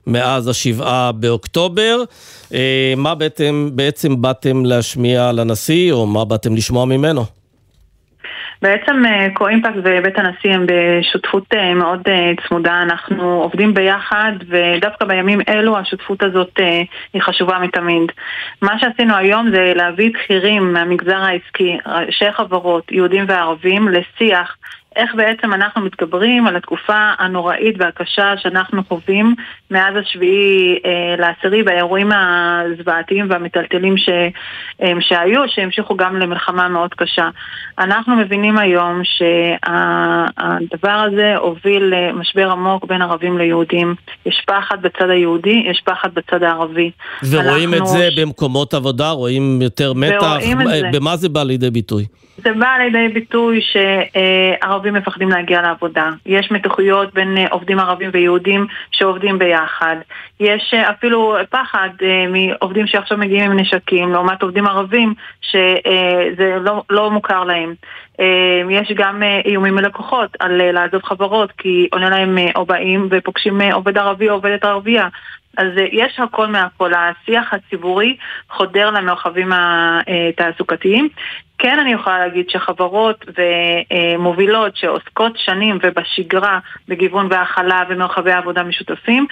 [0.07, 2.03] מאז השבעה באוקטובר.
[2.97, 7.40] מה בעצם, בעצם באתם להשמיע לנשיא, או מה באתם לשמוע ממנו?
[8.62, 9.03] בעצם
[9.34, 15.39] קו-אימפקט אה, ובית הנשיא הם בשותפות אה, מאוד אה, צמודה, אנחנו עובדים ביחד ודווקא בימים
[15.49, 16.59] אלו השותפות הזאת
[17.14, 18.12] היא חשובה מתמיד.
[18.62, 24.57] מה שעשינו היום זה להביא בכירים מהמגזר העסקי, ראשי חברות, יהודים וערבים, לשיח
[24.95, 29.35] איך בעצם אנחנו מתגברים על התקופה הנוראית והקשה שאנחנו חווים
[29.71, 34.09] מאז השביעי אה, לעשירי באירועים הזוועתיים והמטלטלים ש,
[34.81, 37.29] אה, שהיו, שהמשיכו גם למלחמה מאוד קשה.
[37.79, 43.95] אנחנו מבינים היום שהדבר הזה הוביל למשבר עמוק בין ערבים ליהודים.
[44.25, 46.91] יש פחד בצד היהודי, יש פחד בצד הערבי.
[47.31, 47.85] ורואים אנחנו...
[47.85, 49.11] את זה במקומות עבודה?
[49.11, 50.37] רואים יותר מתח?
[50.93, 52.05] במה זה בא לידי ביטוי?
[52.43, 56.09] זה בא לידי ביטוי שערבים מפחדים להגיע לעבודה.
[56.25, 59.95] יש מתוחיות בין אה, עובדים ערבים ויהודים שעובדים ביחד.
[60.39, 66.83] יש אה, אפילו פחד אה, מעובדים שעכשיו מגיעים עם נשקים, לעומת עובדים ערבים שזה לא,
[66.89, 67.73] לא מוכר להם.
[68.69, 74.29] יש גם איומים מלקוחות על לעזוב חברות כי עונה להם או באים ופוגשים עובד ערבי
[74.29, 75.07] או עובדת ערבייה.
[75.58, 78.18] אז יש הכל מהכל, השיח הציבורי
[78.49, 81.10] חודר למרחבים התעסוקתיים.
[81.58, 89.26] כן אני יכולה להגיד שחברות ומובילות שעוסקות שנים ובשגרה בגיוון והכלה ומרחבי עבודה משותפים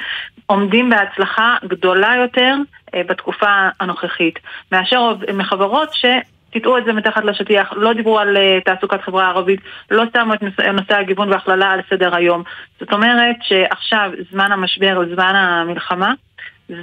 [0.46, 2.56] עומדים בהצלחה גדולה יותר
[2.96, 4.40] אה, בתקופה הנוכחית
[4.72, 6.06] מאשר מחברות ש...
[6.52, 9.60] תטעו את זה מתחת לשטיח, לא דיברו על uh, תעסוקת חברה ערבית,
[9.92, 10.44] לא שמו את
[10.74, 12.44] נושא, הגיוון והכללה על סדר היום.
[12.80, 16.14] זאת אומרת שעכשיו, זמן המשבר, זמן המלחמה,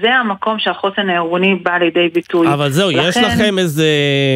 [0.02, 2.48] זה המקום שהחוסן הארגוני בא לידי ביטוי.
[2.48, 3.08] אבל זהו, לכן...
[3.08, 3.88] יש לכם איזה,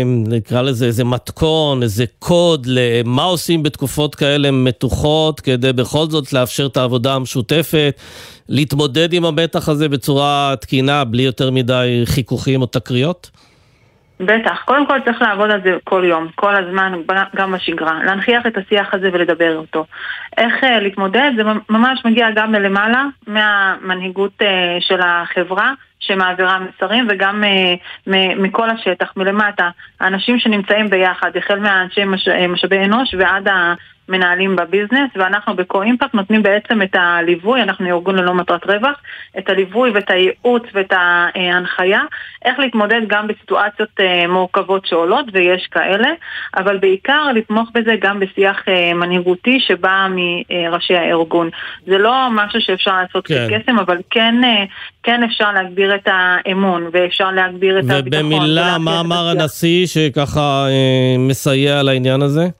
[0.07, 6.66] נקרא לזה איזה מתכון, איזה קוד למה עושים בתקופות כאלה מתוחות, כדי בכל זאת לאפשר
[6.66, 8.01] את העבודה המשותפת,
[8.49, 13.31] להתמודד עם המתח הזה בצורה תקינה, בלי יותר מדי חיכוכים או תקריות?
[14.21, 14.62] בטח.
[14.64, 16.93] קודם כל צריך לעבוד על זה כל יום, כל הזמן,
[17.37, 18.05] גם בשגרה.
[18.05, 19.85] להנכיח את השיח הזה ולדבר אותו.
[20.37, 21.31] איך uh, להתמודד?
[21.37, 24.45] זה ממש מגיע גם מלמעלה, מהמנהיגות uh,
[24.81, 25.73] של החברה.
[26.03, 33.14] שמעבירה מסרים וגם uh, מכל השטח, מלמטה, האנשים שנמצאים ביחד, החל מהאנשי מש, משאבי אנוש
[33.18, 33.49] ועד
[34.11, 38.97] מנהלים בביזנס, ואנחנו בקו-אימפקט נותנים בעצם את הליווי, אנחנו ארגון ללא מטרת רווח,
[39.39, 42.01] את הליווי ואת הייעוץ ואת ההנחיה,
[42.45, 46.09] איך להתמודד גם בסיטואציות אה, מורכבות שעולות, ויש כאלה,
[46.57, 51.51] אבל בעיקר לתמוך בזה גם בשיח אה, מנהיגותי שבא מראשי הארגון.
[51.87, 53.49] זה לא משהו שאפשר לעשות כן.
[53.51, 54.65] כקסם, אבל כן, אה,
[55.03, 58.33] כן אפשר להגביר את האמון, ואפשר להגביר את הביטחון.
[58.33, 60.67] ובמילה, מה אמר הנשיא שככה
[61.19, 62.60] מסייע לעניין הזה?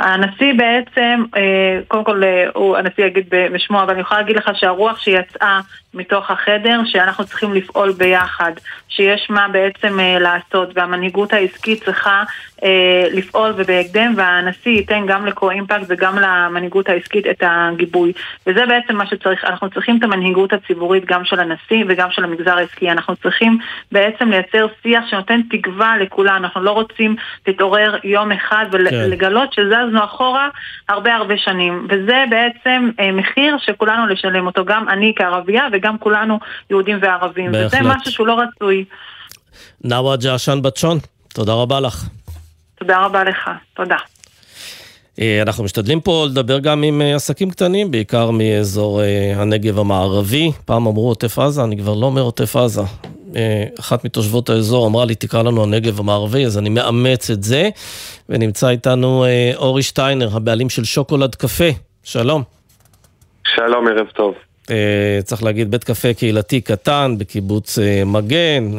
[0.00, 4.50] הנשיא בעצם, אה, קודם כל אה, הוא, הנשיא יגיד בשמו, אבל אני יכולה להגיד לך
[4.54, 5.60] שהרוח שיצאה
[5.94, 8.52] מתוך החדר, שאנחנו צריכים לפעול ביחד,
[8.88, 12.22] שיש מה בעצם אה, לעשות, והמנהיגות העסקית צריכה
[12.64, 18.12] אה, לפעול ובהקדם, והנשיא ייתן גם לקו-אימפקט וגם למנהיגות העסקית את הגיבוי.
[18.46, 22.56] וזה בעצם מה שצריך, אנחנו צריכים את המנהיגות הציבורית גם של הנשיא וגם של המגזר
[22.56, 22.90] העסקי.
[22.90, 23.58] אנחנו צריכים
[23.92, 27.16] בעצם לייצר שיח שנותן תקווה לכולם, אנחנו לא רוצים
[27.46, 29.62] להתעורר יום אחד ולגלות כן.
[29.62, 30.48] שזזנו אחורה
[30.88, 31.86] הרבה הרבה שנים.
[31.88, 36.38] וזה בעצם אה, מחיר שכולנו לשלם אותו, גם אני כערבייה וגם כולנו
[36.70, 37.52] יהודים וערבים.
[37.52, 37.80] בהחלט.
[37.80, 38.84] וזה משהו שהוא לא רצוי.
[39.84, 40.98] נאווה ג'עשן בצ'ון,
[41.34, 42.04] תודה רבה לך.
[42.74, 43.96] תודה רבה לך, תודה.
[45.20, 50.50] אה, אנחנו משתדלים פה לדבר גם עם אה, עסקים קטנים, בעיקר מאזור אה, הנגב המערבי.
[50.64, 52.82] פעם אמרו עוטף עזה, אני כבר לא אומר עוטף עזה.
[53.80, 57.68] אחת מתושבות האזור אמרה לי, תקרא לנו הנגב המערבי, אז אני מאמץ את זה.
[58.28, 59.24] ונמצא איתנו
[59.56, 61.68] אורי שטיינר, הבעלים של שוקולד קפה.
[62.04, 62.42] שלום.
[63.46, 64.34] שלום, ערב טוב.
[65.24, 68.70] צריך להגיד, בית קפה קהילתי קטן בקיבוץ מגן,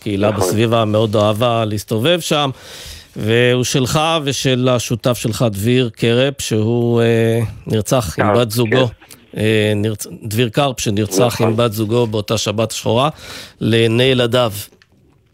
[0.00, 0.40] קהילה נכון.
[0.40, 2.50] בסביבה מאוד אהבה להסתובב שם.
[3.16, 8.88] והוא שלך ושל השותף שלך, דביר קרפ, שהוא אה, נרצח עם בת זוגו
[9.32, 9.82] כן.
[10.22, 11.46] דביר קרפ, שנרצח נכון.
[11.46, 13.08] עם בת זוגו באותה שבת שחורה,
[13.60, 14.52] לעיני ילדיו.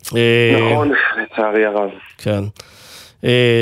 [0.03, 1.91] נכון, לצערי הרב.
[2.19, 2.45] כן.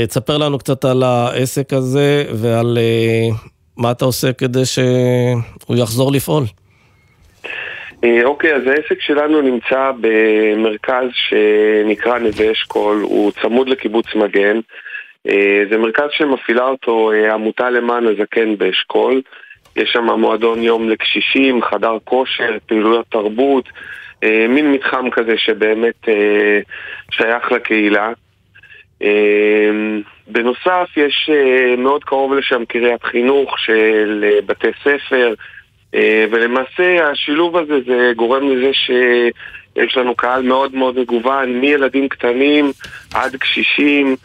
[0.08, 2.78] תספר לנו קצת על העסק הזה ועל
[3.80, 6.44] מה אתה עושה כדי שהוא יחזור לפעול.
[8.04, 14.60] אה, אוקיי, אז העסק שלנו נמצא במרכז שנקרא נווה אשכול, הוא צמוד לקיבוץ מגן.
[15.28, 19.22] אה, זה מרכז שמפעילה אותו אה, עמותה למען הזקן באשכול.
[19.76, 23.64] יש שם מועדון יום לקשישים, חדר כושר, פעילויות תרבות,
[24.48, 26.08] מין מתחם כזה שבאמת
[27.10, 28.12] שייך לקהילה.
[30.26, 31.30] בנוסף, יש
[31.78, 35.34] מאוד קרוב לשם קריית חינוך של בתי ספר,
[35.94, 42.72] אה, ולמעשה השילוב הזה זה גורם לזה שיש לנו קהל מאוד מאוד מגוון, מילדים קטנים
[43.14, 44.16] עד קשישים.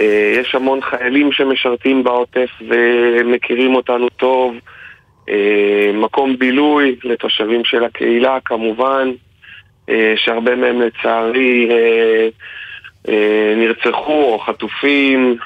[0.00, 4.54] אה, יש המון חיילים שמשרתים בעוטף ומכירים אותנו טוב.
[5.28, 9.10] אה, מקום בילוי לתושבים של הקהילה כמובן,
[10.16, 11.68] שהרבה מהם לצערי
[13.56, 15.36] נרצחו או חטופים,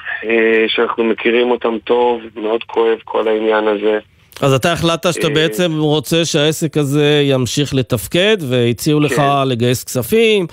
[0.67, 3.99] שאנחנו מכירים אותם טוב, מאוד כואב כל העניין הזה.
[4.41, 9.47] אז אתה החלטת שאתה אה, בעצם רוצה שהעסק הזה ימשיך לתפקד, והציעו לך כן.
[9.47, 10.47] לגייס כספים,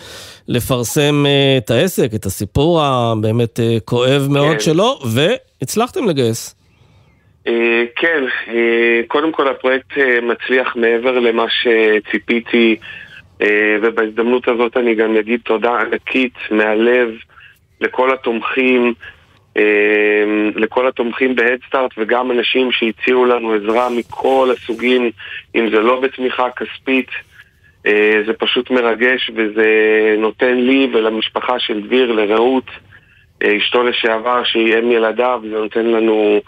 [0.49, 4.61] לפרסם אה, את העסק, את הסיפור הבאמת אה, כואב מאוד כן.
[4.61, 6.53] שלו, והצלחתם לגייס.
[7.97, 8.25] כן,
[9.09, 9.87] קודם כל הפרויקט
[10.23, 12.77] מצליח מעבר למה שציפיתי,
[13.83, 17.09] ובהזדמנות הזאת אני גם אגיד תודה ענקית מהלב
[17.81, 18.95] לכל התומכים.
[19.57, 25.11] אמ, לכל התומכים בהדסטארט וגם אנשים שהציעו לנו עזרה מכל הסוגים,
[25.55, 27.09] אם זה לא בתמיכה כספית,
[27.87, 29.67] אה, זה פשוט מרגש וזה
[30.19, 32.71] נותן לי ולמשפחה של דביר, לרעות,
[33.43, 36.41] אה, אשתו לשעבר שהיא אם ילדיו, זה נותן לנו אה,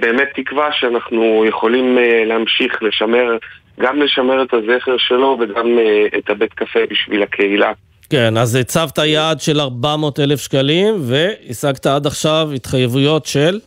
[0.00, 3.36] באמת תקווה שאנחנו יכולים להמשיך לשמר,
[3.80, 5.78] גם לשמר את הזכר שלו וגם
[6.18, 7.72] את הבית קפה בשביל הקהילה.
[8.10, 13.58] כן, אז הצבת יעד של 400 אלף שקלים, והשגת עד עכשיו התחייבויות של?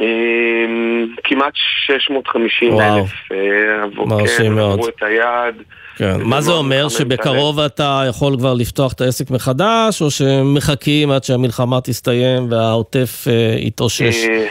[0.00, 1.52] אמ, כמעט
[1.86, 3.10] 650 אלף.
[3.32, 3.82] אה.
[3.82, 5.54] עברו את היעד.
[5.96, 6.88] כן, מה זה אומר?
[6.88, 13.54] שבקרוב אתה יכול כבר לפתוח את העסק מחדש, או שמחכים עד שהמלחמה תסתיים והעוטף אה,
[13.58, 14.28] יתאושש?
[14.28, 14.46] אה,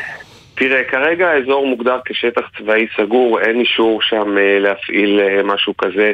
[0.56, 6.12] תראה, כרגע האזור מוגדר כשטח צבאי סגור, אין אישור שם להפעיל משהו כזה.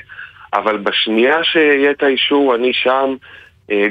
[0.53, 3.15] אבל בשנייה שיהיה את האישור, אני שם,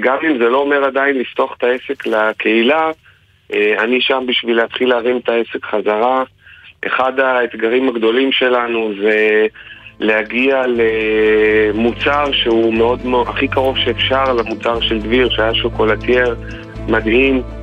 [0.01, 2.91] גם אם זה לא אומר עדיין לפתוח את העסק לקהילה,
[3.78, 6.22] אני שם בשביל להתחיל להרים את העסק חזרה.
[6.86, 9.46] אחד האתגרים הגדולים שלנו זה
[10.01, 16.34] להגיע למוצר שהוא מאוד מאוד, הכי קרוב שאפשר למוצר של דביר, שהיה שוקולטייר
[16.88, 17.59] מדהים, אה,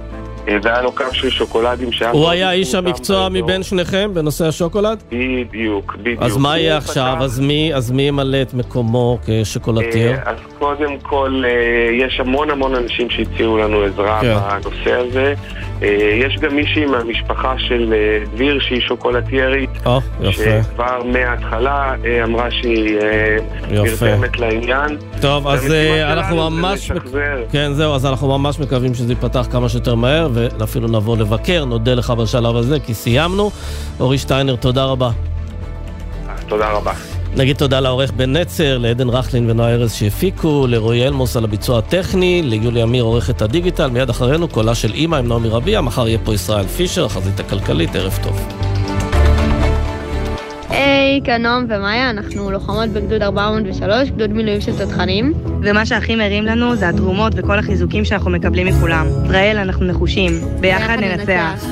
[0.48, 2.12] והיה לו קו של שוקולדים שהיה...
[2.12, 5.04] הוא היה איש המקצוע מבין שניכם בנושא השוקולד?
[5.12, 6.22] בדיוק, בדיוק.
[6.22, 7.18] אז מה יהיה עכשיו?
[7.20, 10.12] אז מי, אז מי ימלא את מקומו כשוקולטייר?
[10.12, 14.36] אה, אז קודם כל, אה, יש המון המון אנשים שהציעו לנו עזרה כן.
[14.64, 15.34] בנושא הזה.
[16.22, 17.94] יש גם מישהי מהמשפחה של
[18.34, 19.70] דביר שהיא שוקולטיירית.
[19.86, 20.44] או, יפה.
[20.44, 22.98] שכבר מההתחלה אמרה שהיא
[23.72, 24.98] נרתמת לעניין.
[25.22, 25.74] טוב, אז
[26.04, 26.92] אנחנו ממש...
[27.52, 30.28] כן, זהו, אז אנחנו ממש מקווים שזה ייפתח כמה שיותר מהר.
[30.60, 33.52] ואפילו נבוא לבקר, נודה לך בשלב הזה, כי סיימנו.
[34.00, 35.12] אורי שטיינר, תודה רבה.
[36.48, 36.94] תודה רבה.
[37.36, 42.42] נגיד תודה לעורך בן נצר, לעדן רכלין ונועה ארז שהפיקו, לרועי אלמוס על הביצוע הטכני,
[42.42, 46.34] ליולי אמיר עורכת הדיגיטל, מיד אחרינו קולה של אימא עם נעמי רביע, מחר יהיה פה
[46.34, 48.48] ישראל פישר, החזית הכלכלית, ערב טוב.
[51.08, 55.34] היי, כאן נועם ומאיה, אנחנו לוחמות בגדוד 403, גדוד מילואים של תותחנים.
[55.64, 59.08] ומה שהכי מרים לנו זה התרומות וכל החיזוקים שאנחנו מקבלים מכולם.
[59.26, 60.32] ישראל, אנחנו נחושים.
[60.60, 61.66] ביחד ננצח.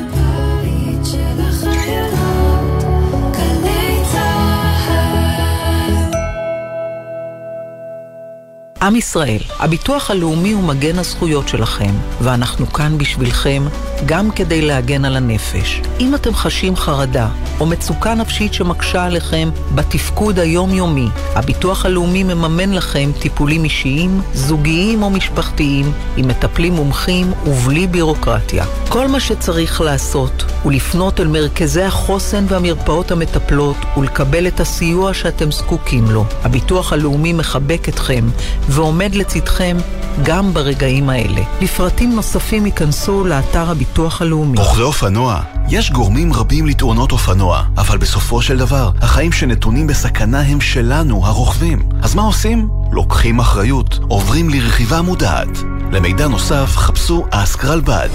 [8.82, 13.63] עם ישראל, הביטוח הלאומי הוא מגן הזכויות שלכם, ואנחנו כאן בשבילכם
[14.05, 15.82] גם כדי להגן על הנפש.
[15.99, 23.11] אם אתם חשים חרדה או מצוקה נפשית שמקשה עליכם בתפקוד היומיומי, הביטוח הלאומי מממן לכם
[23.19, 28.65] טיפולים אישיים, זוגיים או משפחתיים, עם מטפלים מומחים ובלי בירוקרטיה.
[28.89, 35.51] כל מה שצריך לעשות הוא לפנות אל מרכזי החוסן והמרפאות המטפלות ולקבל את הסיוע שאתם
[35.51, 36.26] זקוקים לו.
[36.43, 38.26] הביטוח הלאומי מחבק אתכם
[38.70, 39.78] ועומד לצדכם
[40.24, 41.41] גם ברגעים האלה.
[41.61, 44.57] לפרטים נוספים ייכנסו לאתר הביטוח הלאומי.
[44.57, 50.61] רוכבי אופנוע, יש גורמים רבים לתאונות אופנוע, אבל בסופו של דבר, החיים שנתונים בסכנה הם
[50.61, 51.89] שלנו, הרוכבים.
[52.01, 52.70] אז מה עושים?
[52.91, 55.57] לוקחים אחריות, עוברים לרכיבה מודעת.
[55.91, 58.09] למידע נוסף, חפשו אסק רלב"ד.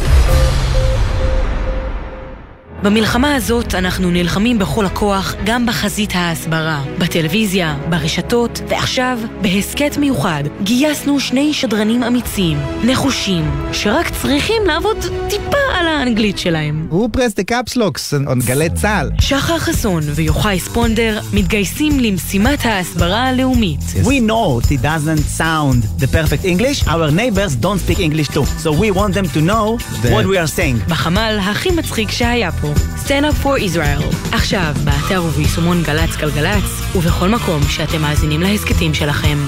[2.82, 11.20] במלחמה הזאת אנחנו נלחמים בכל הכוח גם בחזית ההסברה, בטלוויזיה, ברשתות, ועכשיו, בהסכת מיוחד, גייסנו
[11.20, 14.96] שני שדרנים אמיצים, נחושים, שרק צריכים לעבוד
[15.28, 16.86] טיפה על האנגלית שלהם.
[16.90, 18.14] הוא פרס דה קפסלוקס,
[18.44, 19.10] גלי צה"ל.
[19.20, 23.80] שחר חסון ויוחאי ספונדר מתגייסים למשימת ההסברה הלאומית.
[24.02, 28.70] We know it doesn't sound the perfect English, our neighbors don't speak English too, so
[28.72, 30.88] we want them to know what we are saying.
[30.88, 32.69] בחמ"ל הכי מצחיק שהיה פה,
[33.04, 34.34] Stand Up for Israel.
[34.34, 39.38] עכשיו, באתר וביישומון גל"צ גלגלצ, ובכל מקום שאתם מאזינים להסכתים שלכם.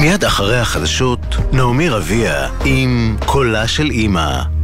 [0.00, 4.55] מיד אחרי החדשות, נעמי רביע עם קולה של אימא.